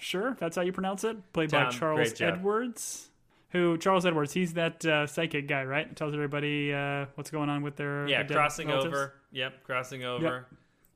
[0.00, 2.20] sure, that's how you pronounce it, played by Charles.
[2.20, 3.09] Edwards.
[3.50, 4.32] Who Charles Edwards?
[4.32, 5.94] He's that uh, psychic guy, right?
[5.96, 8.94] Tells everybody uh, what's going on with their Yeah, their crossing relatives?
[8.96, 9.14] over.
[9.32, 10.46] Yep, crossing over.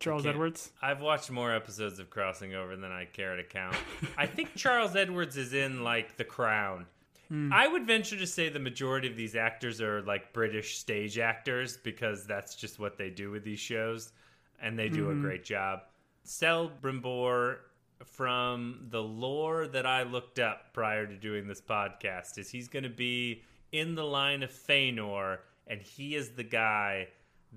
[0.01, 0.71] Charles Edwards.
[0.83, 3.77] I've watched more episodes of Crossing Over than I care to count.
[4.19, 6.87] I think Charles Edwards is in like The Crown.
[7.51, 11.77] I would venture to say the majority of these actors are like British stage actors
[11.77, 14.13] because that's just what they do with these shows,
[14.63, 15.81] and they do a great job.
[16.23, 17.57] Cel Brimbor,
[18.07, 22.83] from the lore that I looked up prior to doing this podcast, is he's going
[22.83, 27.09] to be in the line of Feanor, and he is the guy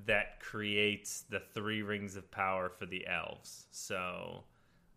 [0.05, 3.65] that creates the three rings of power for the elves.
[3.71, 4.43] So,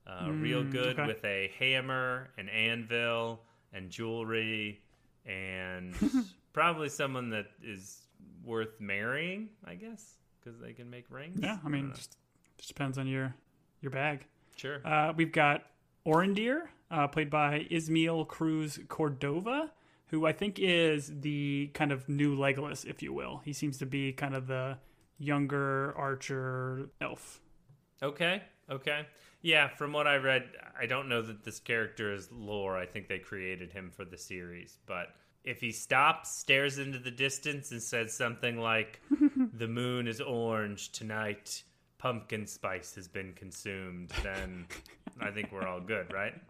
[0.07, 1.07] uh, real good okay.
[1.07, 3.41] with a hammer, an anvil,
[3.73, 4.81] and jewelry,
[5.27, 5.95] and
[6.53, 8.03] probably someone that is
[8.45, 11.39] worth marrying, I guess, because they can make rings.
[11.41, 12.17] Yeah, I mean, don't just,
[12.57, 13.35] just depends on your
[13.81, 14.27] your bag.
[14.61, 14.87] Sure.
[14.87, 15.63] Uh, we've got
[16.07, 19.71] Arondir, uh, played by Ismael Cruz Cordova,
[20.09, 23.41] who I think is the kind of new Legolas, if you will.
[23.43, 24.77] He seems to be kind of the
[25.17, 27.41] younger archer elf.
[28.03, 29.07] Okay, okay.
[29.41, 32.77] Yeah, from what I read, I don't know that this character is lore.
[32.77, 34.77] I think they created him for the series.
[34.85, 39.01] But if he stops, stares into the distance, and says something like,
[39.55, 41.63] The moon is orange tonight,
[42.01, 44.67] pumpkin spice has been consumed, then
[45.21, 46.35] I think we're all good, right?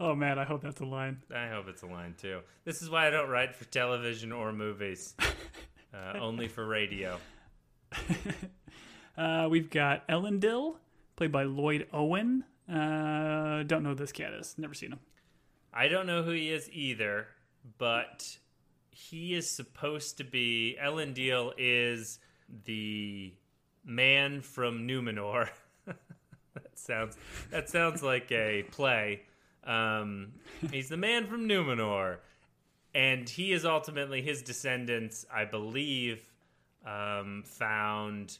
[0.00, 1.22] Oh man, I hope that's a line.
[1.32, 2.40] I hope it's a line too.
[2.64, 5.14] This is why I don't write for television or movies,
[5.94, 7.18] uh, only for radio.
[9.14, 10.76] Uh, we've got Elendil,
[11.16, 12.44] played by Lloyd Owen.
[12.66, 14.54] Uh, don't know who this cat is.
[14.56, 15.00] Never seen him.
[15.70, 17.26] I don't know who he is either,
[17.76, 18.38] but
[18.90, 20.78] he is supposed to be.
[20.82, 22.20] Elendil is
[22.64, 23.34] the
[23.84, 25.48] man from Numenor.
[25.86, 27.16] that sounds
[27.50, 29.22] that sounds like a play.
[29.64, 30.32] Um,
[30.70, 32.18] he's the man from Numenor,
[32.94, 36.28] and he is ultimately his descendants, I believe,
[36.84, 38.38] um, found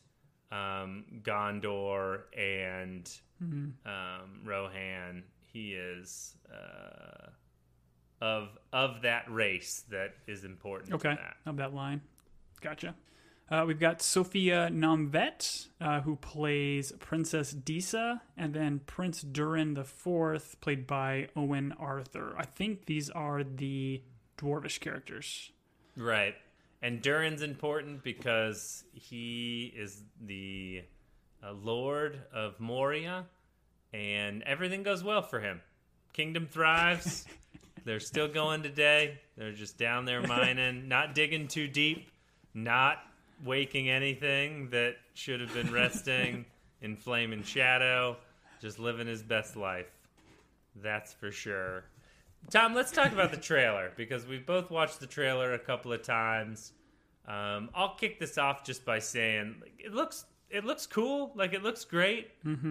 [0.51, 3.11] um, Gondor and
[3.87, 5.23] um, Rohan.
[5.53, 7.29] He is uh,
[8.21, 10.95] of of that race that is important.
[10.95, 12.01] Okay, of that line.
[12.61, 12.95] Gotcha.
[13.51, 19.85] Uh, we've got Sophia Nomvete, uh, who plays Princess Disa, and then Prince Durin the
[19.85, 22.35] Fourth, played by Owen Arthur.
[22.39, 24.03] I think these are the
[24.39, 25.51] dwarvish characters.
[25.97, 26.35] Right.
[26.81, 30.83] And Durin's important because he is the
[31.43, 33.27] uh, Lord of Moria,
[33.93, 35.61] and everything goes well for him.
[36.13, 37.27] Kingdom thrives.
[37.85, 39.21] They're still going today.
[39.37, 42.11] They're just down there mining, not digging too deep,
[42.55, 42.99] not
[43.45, 46.45] waking anything that should have been resting
[46.81, 48.17] in flame and shadow,
[48.61, 49.91] just living his best life.
[50.77, 51.85] That's for sure.
[52.51, 56.03] Tom, let's talk about the trailer because we've both watched the trailer a couple of
[56.03, 56.73] times.
[57.27, 61.33] Um, I'll kick this off just by saying like, it looks it looks cool.
[61.35, 62.31] Like it looks great.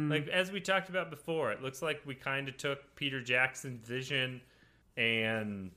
[0.10, 3.88] Like as we talked about before, it looks like we kind of took Peter Jackson's
[3.88, 4.41] vision
[4.97, 5.71] and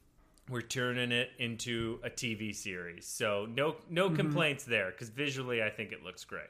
[0.49, 3.07] we're turning it into a TV series.
[3.07, 6.49] So no no complaints there because visually I think it looks great.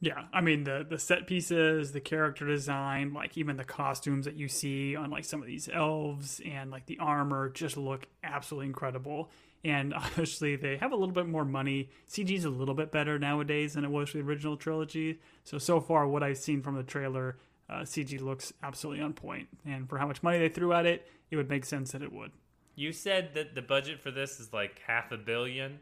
[0.00, 4.34] Yeah, I mean the the set pieces, the character design, like even the costumes that
[4.34, 8.66] you see on like some of these elves and like the armor just look absolutely
[8.66, 9.30] incredible.
[9.62, 11.90] And obviously they have a little bit more money.
[12.08, 15.20] CG's a little bit better nowadays than it was for the original trilogy.
[15.44, 17.36] So so far what I've seen from the trailer,
[17.68, 19.48] uh, CG looks absolutely on point.
[19.66, 22.12] And for how much money they threw at it, it would make sense that it
[22.12, 22.32] would.
[22.76, 25.78] You said that the budget for this is like half a billion,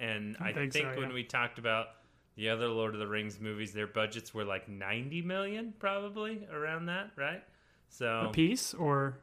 [0.00, 1.14] and I, I think, think so, when yeah.
[1.14, 1.86] we talked about
[2.36, 6.86] the other Lord of the Rings movies, their budgets were like ninety million, probably around
[6.86, 7.42] that, right?
[7.88, 9.18] So A piece or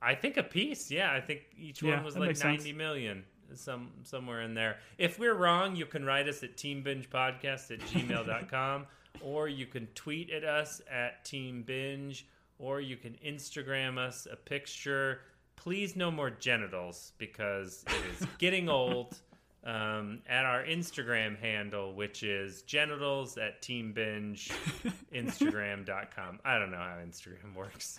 [0.00, 1.12] I think a piece, yeah.
[1.12, 2.58] I think each Yeah, one was like makes sense.
[2.58, 4.78] ninety million, some somewhere in there.
[4.98, 8.86] If we're wrong, you can write us at teambingepodcast at gmail.com,
[9.22, 12.22] or you can tweet at us at teambinge,
[12.58, 15.20] or you can Instagram us a picture.
[15.56, 19.18] Please, no more genitals because it is getting old.
[19.66, 24.52] Um, at our Instagram handle, which is genitals at teambinge,
[25.14, 26.40] Instagram.com.
[26.44, 27.98] I don't know how Instagram works.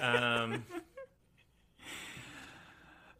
[0.00, 0.64] Um,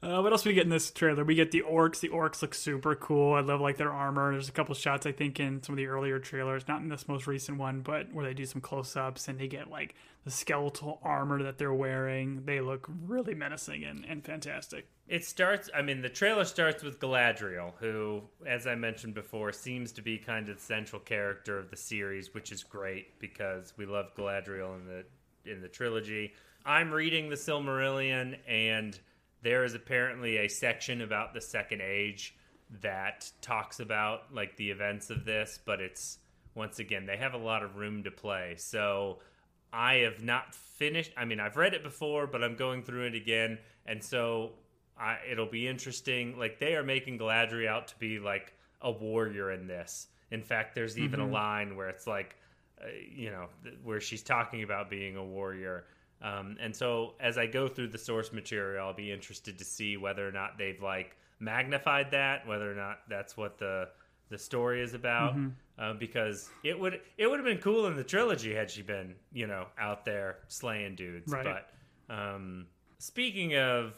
[0.03, 1.25] Uh, what else we get in this trailer?
[1.25, 2.01] We get the orcs.
[2.01, 3.35] The orcs look super cool.
[3.35, 4.33] I love like their armor.
[4.33, 7.07] There's a couple shots I think in some of the earlier trailers, not in this
[7.07, 11.01] most recent one, but where they do some close-ups and they get like the skeletal
[11.03, 12.47] armor that they're wearing.
[12.47, 14.89] They look really menacing and, and fantastic.
[15.07, 15.69] It starts.
[15.75, 20.17] I mean, the trailer starts with Galadriel, who, as I mentioned before, seems to be
[20.17, 24.77] kind of the central character of the series, which is great because we love Galadriel
[24.77, 25.05] in the
[25.51, 26.33] in the trilogy.
[26.65, 28.99] I'm reading the Silmarillion, and
[29.43, 32.35] there is apparently a section about the Second Age
[32.83, 36.19] that talks about like the events of this, but it's
[36.55, 38.55] once again they have a lot of room to play.
[38.59, 39.19] So
[39.73, 41.13] I have not finished.
[41.17, 44.53] I mean, I've read it before, but I'm going through it again, and so
[44.99, 46.39] I, it'll be interesting.
[46.39, 50.09] Like they are making Galadriel out to be like a warrior in this.
[50.31, 52.37] In fact, there's even a line where it's like,
[52.81, 55.87] uh, you know, th- where she's talking about being a warrior.
[56.23, 59.97] Um, and so as I go through the source material, I'll be interested to see
[59.97, 63.89] whether or not they've like magnified that, whether or not that's what the
[64.29, 65.35] the story is about.
[65.79, 69.15] Uh, because it would it would have been cool in the trilogy had she been
[69.33, 71.33] you know out there slaying dudes.
[71.33, 71.45] Right.
[72.09, 72.67] But um,
[72.99, 73.95] speaking of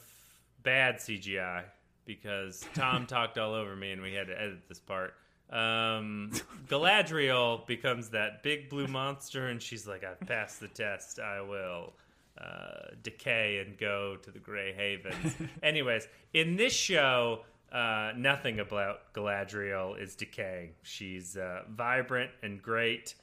[0.62, 1.64] bad CGI,
[2.06, 5.14] because Tom talked all over me and we had to edit this part.
[5.50, 6.30] Um,
[6.68, 11.18] Galadriel becomes that big blue monster, and she's like, "I've passed the test.
[11.18, 11.92] I will
[12.39, 15.37] uh, decay and go to the Grey Havens.
[15.62, 17.41] Anyways, in this show,
[17.72, 20.70] uh, nothing about Galadriel is decaying.
[20.83, 23.14] She's uh, vibrant and great.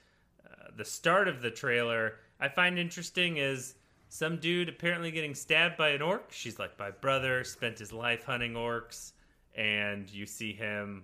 [0.45, 3.75] Uh, the start of the trailer I find interesting is
[4.07, 6.31] some dude apparently getting stabbed by an orc.
[6.31, 9.11] She's like, my brother spent his life hunting orcs,
[9.55, 11.03] and you see him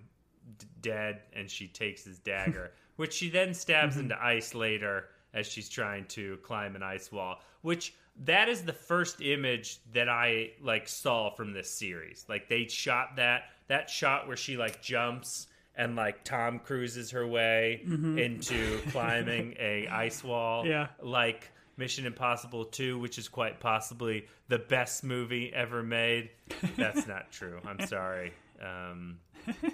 [0.58, 5.46] d- dead, and she takes his dagger, which she then stabs into ice later as
[5.46, 7.40] she's trying to climb an ice wall.
[7.66, 7.94] Which
[8.24, 12.24] that is the first image that I like saw from this series.
[12.28, 17.26] Like they shot that that shot where she like jumps and like Tom cruises her
[17.26, 20.64] way into climbing a ice wall.
[20.64, 20.86] Yeah.
[21.02, 26.30] Like Mission Impossible 2, which is quite possibly the best movie ever made.
[26.76, 27.58] That's not true.
[27.66, 28.32] I'm sorry
[28.64, 29.18] um,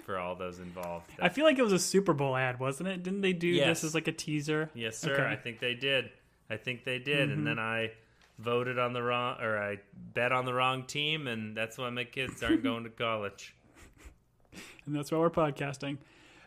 [0.05, 1.09] for all those involved.
[1.21, 3.03] I feel like it was a Super Bowl ad, wasn't it?
[3.03, 3.67] Didn't they do Yes.
[3.81, 4.69] this as like a teaser?
[4.73, 5.13] Yes, sir.
[5.13, 5.23] Okay.
[5.25, 6.09] I think they did.
[6.49, 7.31] I think they did.
[7.31, 7.91] And then I
[8.39, 9.79] voted on the wrong, or I
[10.13, 13.55] bet on the wrong team, and that's why my kids aren't going to college.
[14.85, 15.97] and that's why we're podcasting.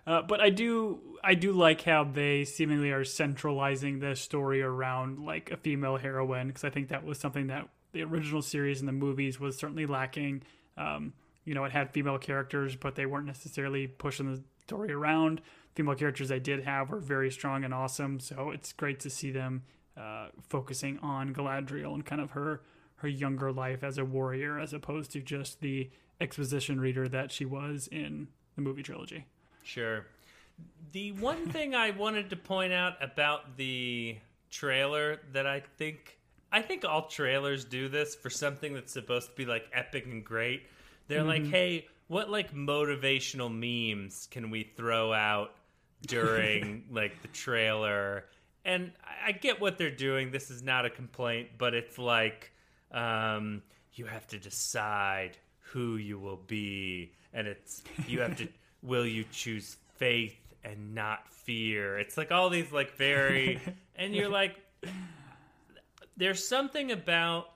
[0.06, 5.24] Uh, but I do, I do like how they seemingly are centralizing the story around
[5.24, 8.88] like a female heroine because I think that was something that the original series and
[8.88, 10.42] the movies was certainly lacking.
[10.76, 11.12] Um,
[11.44, 15.40] you know, it had female characters, but they weren't necessarily pushing the story around.
[15.74, 19.32] Female characters they did have were very strong and awesome, so it's great to see
[19.32, 19.62] them
[19.96, 22.62] uh, focusing on Galadriel and kind of her
[22.96, 25.90] her younger life as a warrior, as opposed to just the
[26.20, 29.26] exposition reader that she was in the movie trilogy.
[29.62, 30.06] Sure.
[30.92, 34.16] The one thing I wanted to point out about the
[34.50, 36.18] trailer that I think
[36.50, 40.24] I think all trailers do this for something that's supposed to be like epic and
[40.24, 40.62] great.
[41.08, 45.54] They're like, "Hey, what like motivational memes can we throw out
[46.06, 48.24] during like the trailer?"
[48.66, 48.90] And
[49.24, 50.32] I get what they're doing.
[50.32, 52.50] This is not a complaint, but it's like
[52.90, 53.62] um,
[53.94, 58.48] you have to decide who you will be, and it's you have to
[58.82, 61.96] will you choose faith and not fear.
[61.96, 63.60] It's like all these like very,
[63.96, 64.56] and you're like,
[66.16, 67.50] there's something about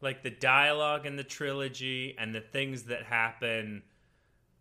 [0.00, 3.82] like the dialogue in the trilogy and the things that happen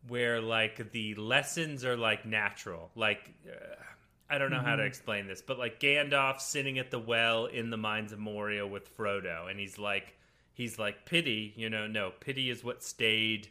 [0.10, 3.76] where like the lessons are like natural like uh,
[4.30, 4.88] i don't know how to mm-hmm.
[4.88, 8.96] explain this but like gandalf sitting at the well in the mines of moria with
[8.96, 10.16] frodo and he's like
[10.54, 13.50] he's like pity you know no pity is what stayed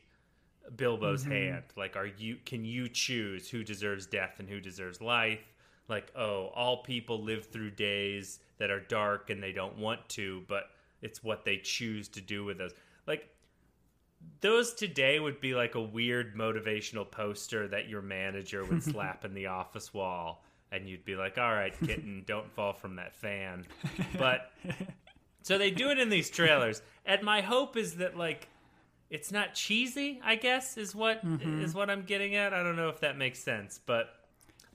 [0.75, 1.33] bilbo's mm-hmm.
[1.33, 1.65] hand.
[1.77, 5.53] Like are you can you choose who deserves death and who deserves life?
[5.89, 10.43] Like oh all people live through days that are dark and they don't want to
[10.49, 10.71] but
[11.03, 12.73] it's what they choose to do with those.
[13.07, 13.29] Like
[14.41, 19.35] those today would be like a weird motivational poster that your manager would slap in
[19.35, 20.43] the office wall
[20.73, 23.65] and you'd be like all right kitten don't fall from that fan.
[24.19, 24.53] But
[25.43, 26.83] so they do it in these trailers.
[27.05, 28.49] And my hope is that like
[29.09, 31.79] it's not cheesy i guess is what is Mm-hmm.
[31.79, 32.53] what i'm getting at.
[32.53, 34.09] I don't know if that makes sense but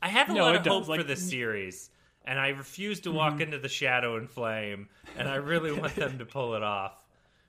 [0.01, 1.89] i have a No, lot of hope for Like- this series
[2.23, 4.87] and i refuse to walk into the shadow and flame
[5.17, 6.93] and i really want them to pull it off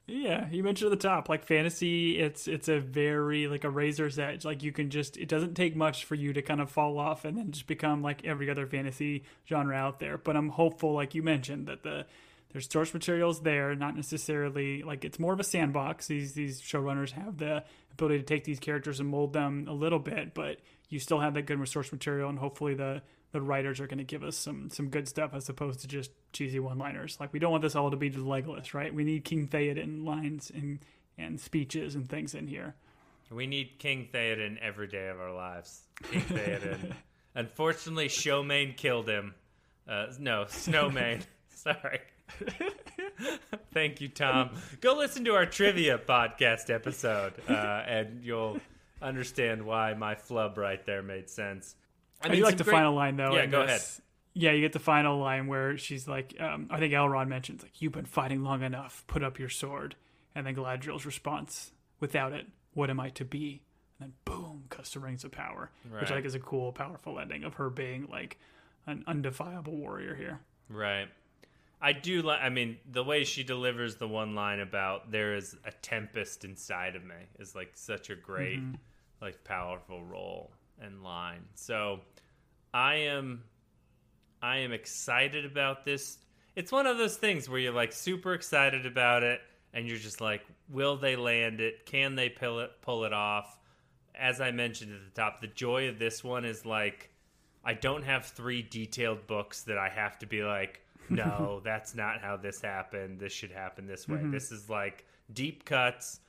[0.07, 4.19] Yeah, you mentioned at the top, like fantasy, it's it's a very like a razor's
[4.19, 4.45] edge.
[4.45, 7.25] Like you can just it doesn't take much for you to kind of fall off
[7.25, 10.19] and then just become like every other fantasy genre out there.
[10.19, 12.05] But I'm hopeful, like you mentioned, that the
[12.53, 16.09] there's source materials there, not necessarily like it's more of a sandbox.
[16.09, 20.01] These these showrunners have the ability to take these characters and mold them a little
[20.01, 23.03] bit, but you still have that good source material, and hopefully the
[23.33, 26.11] the writers are going to give us some some good stuff as opposed to just
[26.33, 27.17] cheesy one liners.
[27.19, 28.95] Like we don't want this all to be just Legolas, right?
[28.95, 30.79] We need King Theoden lines and
[31.19, 32.75] and speeches and things in here.
[33.31, 35.83] We need King Theoden every day of our lives.
[36.03, 36.93] King Theoden.
[37.35, 39.35] Unfortunately, Showmane killed him.
[39.89, 41.23] Uh, no, Snowmane.
[41.55, 42.01] Sorry.
[43.73, 44.51] Thank you, Tom.
[44.81, 47.53] Go listen to our trivia podcast episode, uh,
[47.87, 48.61] and you'll
[49.01, 51.75] understand why my flub right there made sense.
[52.25, 53.35] I, do like the great- final line though.
[53.35, 54.01] Yeah, go this.
[54.35, 57.83] Yeah, you get the final line where she's like, um, I think Elrond mentions like,
[57.83, 59.05] "You've been fighting long enough.
[59.07, 59.95] Put up your sword."
[60.35, 63.61] And then Galadriel's response, "Without it, what am I to be?"
[64.01, 67.19] And then boom, cuts to Rings of Power, which I think is a cool, powerful
[67.19, 68.39] ending of her being like
[68.87, 70.41] an undefiable warrior here.
[70.71, 71.09] Right.
[71.83, 72.41] I do like.
[72.41, 76.97] I mean, the way she delivers the one line about "there is a tempest inside
[76.97, 78.61] of me" is like such a great,
[79.21, 81.45] like powerful role and line.
[81.55, 82.01] So,
[82.75, 83.45] I am,
[84.41, 86.19] I am excited about this.
[86.57, 89.41] It's one of those things where you're like super excited about it,
[89.73, 91.87] and you're just like, will they land it?
[91.87, 93.59] Can they pull it pull it off?
[94.15, 97.11] As I mentioned at the top, the joy of this one is like
[97.65, 102.21] I don't have three detailed books that I have to be like, no, that's not
[102.21, 103.21] how this happened.
[103.21, 104.19] This should happen this way.
[104.19, 104.31] Mm-hmm.
[104.31, 106.21] This is like deep cuts.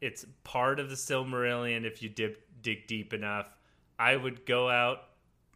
[0.00, 3.57] It's part of the Silmarillion if you dip, dig deep enough.
[3.98, 4.98] I would go out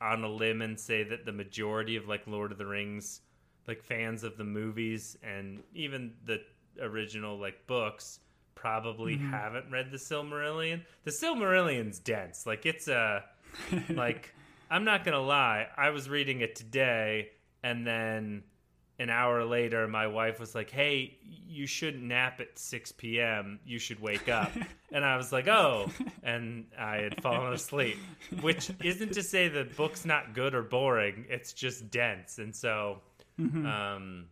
[0.01, 3.20] on a limb and say that the majority of like Lord of the Rings,
[3.68, 6.40] like fans of the movies and even the
[6.80, 8.20] original like books,
[8.55, 9.30] probably mm-hmm.
[9.30, 10.82] haven't read the Silmarillion.
[11.05, 12.47] The Silmarillion's dense.
[12.47, 13.24] Like it's a
[13.90, 14.34] like
[14.70, 17.30] I'm not gonna lie, I was reading it today,
[17.62, 18.43] and then
[19.03, 23.61] an hour later, my wife was like, "Hey, you shouldn't nap at 6 p.m.
[23.67, 24.53] You should wake up."
[24.93, 25.91] and I was like, "Oh,"
[26.23, 27.99] and I had fallen asleep.
[28.41, 33.01] Which isn't to say the book's not good or boring; it's just dense, and so.
[33.39, 34.27] Um,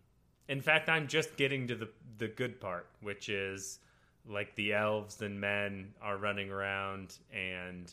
[0.49, 3.81] in fact, I'm just getting to the the good part, which is
[4.29, 7.93] like the elves and men are running around and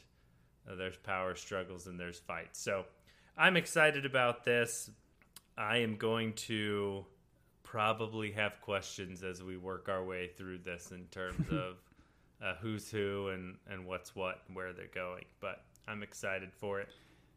[0.70, 2.60] uh, there's power struggles and there's fights.
[2.60, 2.86] So
[3.38, 4.90] I'm excited about this.
[5.58, 7.06] I am going to
[7.64, 11.76] probably have questions as we work our way through this in terms of
[12.42, 15.26] uh, who's who and, and what's what and where they're going.
[15.42, 16.90] But I'm excited for it.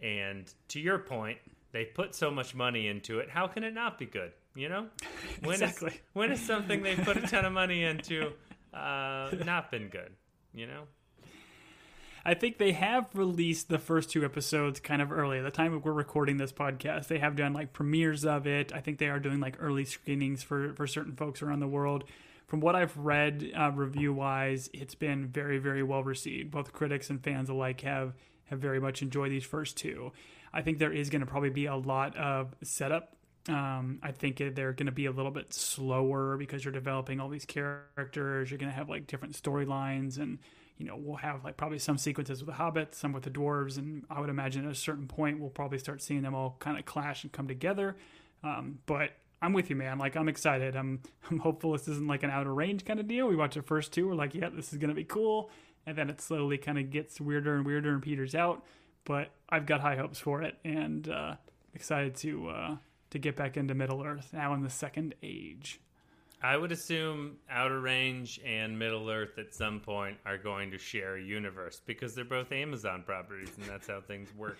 [0.02, 1.38] And to your point,
[1.72, 3.28] they put so much money into it.
[3.30, 4.32] How can it not be good?
[4.54, 4.86] You know,
[5.44, 6.00] when is- Exactly.
[6.12, 8.32] when is something they put a ton of money into
[8.74, 10.12] uh, not been good?
[10.52, 10.82] You know.
[12.24, 15.38] I think they have released the first two episodes kind of early.
[15.38, 18.72] At the time we're recording this podcast, they have done like premieres of it.
[18.74, 22.04] I think they are doing like early screenings for for certain folks around the world.
[22.46, 26.50] From what I've read, uh, review wise, it's been very very well received.
[26.50, 28.14] Both critics and fans alike have
[28.46, 30.12] have very much enjoyed these first two.
[30.52, 33.16] I think there is going to probably be a lot of setup.
[33.48, 37.28] Um, I think they're going to be a little bit slower because you're developing all
[37.28, 38.50] these characters.
[38.50, 40.38] You're going to have like different storylines and
[40.80, 43.76] you know, we'll have like probably some sequences with the hobbits, some with the dwarves,
[43.76, 46.78] and I would imagine at a certain point we'll probably start seeing them all kind
[46.78, 47.96] of clash and come together.
[48.42, 49.10] Um, but
[49.42, 49.98] I'm with you, man.
[49.98, 50.76] Like I'm excited.
[50.76, 53.28] I'm I'm hopeful this isn't like an outer range kind of deal.
[53.28, 55.50] We watch the first two, we're like, yeah, this is gonna be cool,
[55.84, 58.64] and then it slowly kind of gets weirder and weirder and peters out.
[59.04, 61.34] But I've got high hopes for it, and uh,
[61.74, 62.76] excited to uh,
[63.10, 65.78] to get back into Middle Earth now in the Second Age.
[66.42, 71.16] I would assume Outer Range and Middle Earth at some point are going to share
[71.16, 74.56] a universe because they're both Amazon properties and that's how things work.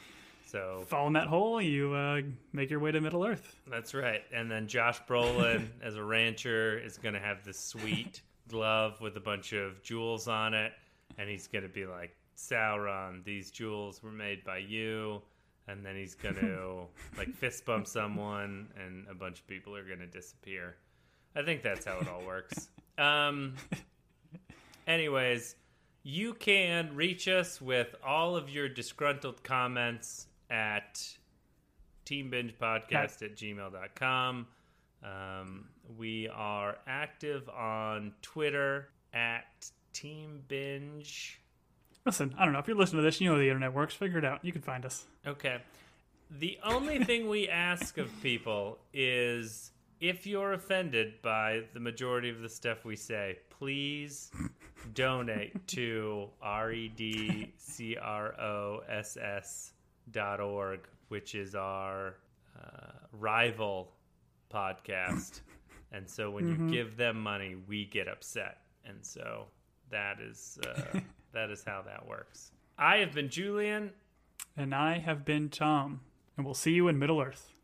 [0.47, 2.20] So Fall in that hole, you uh,
[2.53, 3.57] make your way to Middle Earth.
[3.66, 4.22] that's right.
[4.35, 9.16] And then Josh Brolin, as a rancher, is going to have this sweet glove with
[9.16, 10.72] a bunch of jewels on it.
[11.18, 15.22] And he's going to be like, Sauron, these jewels were made by you.
[15.68, 16.83] And then he's going to
[17.16, 20.76] like fist bump someone, and a bunch of people are going to disappear.
[21.35, 22.68] I think that's how it all works.
[22.99, 23.55] Um,
[24.87, 25.55] anyways,
[26.03, 31.03] you can reach us with all of your disgruntled comments at
[32.07, 34.47] teambingepodcast at gmail.com.
[35.03, 41.37] Um, we are active on Twitter at teambinge.
[42.05, 42.59] Listen, I don't know.
[42.59, 43.95] If you're listening to this, you know the internet works.
[43.95, 44.45] Figure it out.
[44.45, 45.05] You can find us.
[45.26, 45.59] Okay.
[46.31, 52.40] The only thing we ask of people is if you're offended by the majority of
[52.40, 54.30] the stuff we say, please
[54.94, 56.28] donate to
[58.40, 59.70] redcross
[60.11, 62.16] dot org, which is our
[62.59, 63.92] uh, rival
[64.53, 65.40] podcast.
[65.92, 68.59] And so when you give them money, we get upset.
[68.84, 69.46] And so
[69.90, 71.01] that is uh,
[71.32, 72.53] that is how that works.
[72.78, 73.90] I have been Julian.
[74.57, 76.01] And I have been Tom,
[76.36, 77.55] and we'll see you in Middle Earth.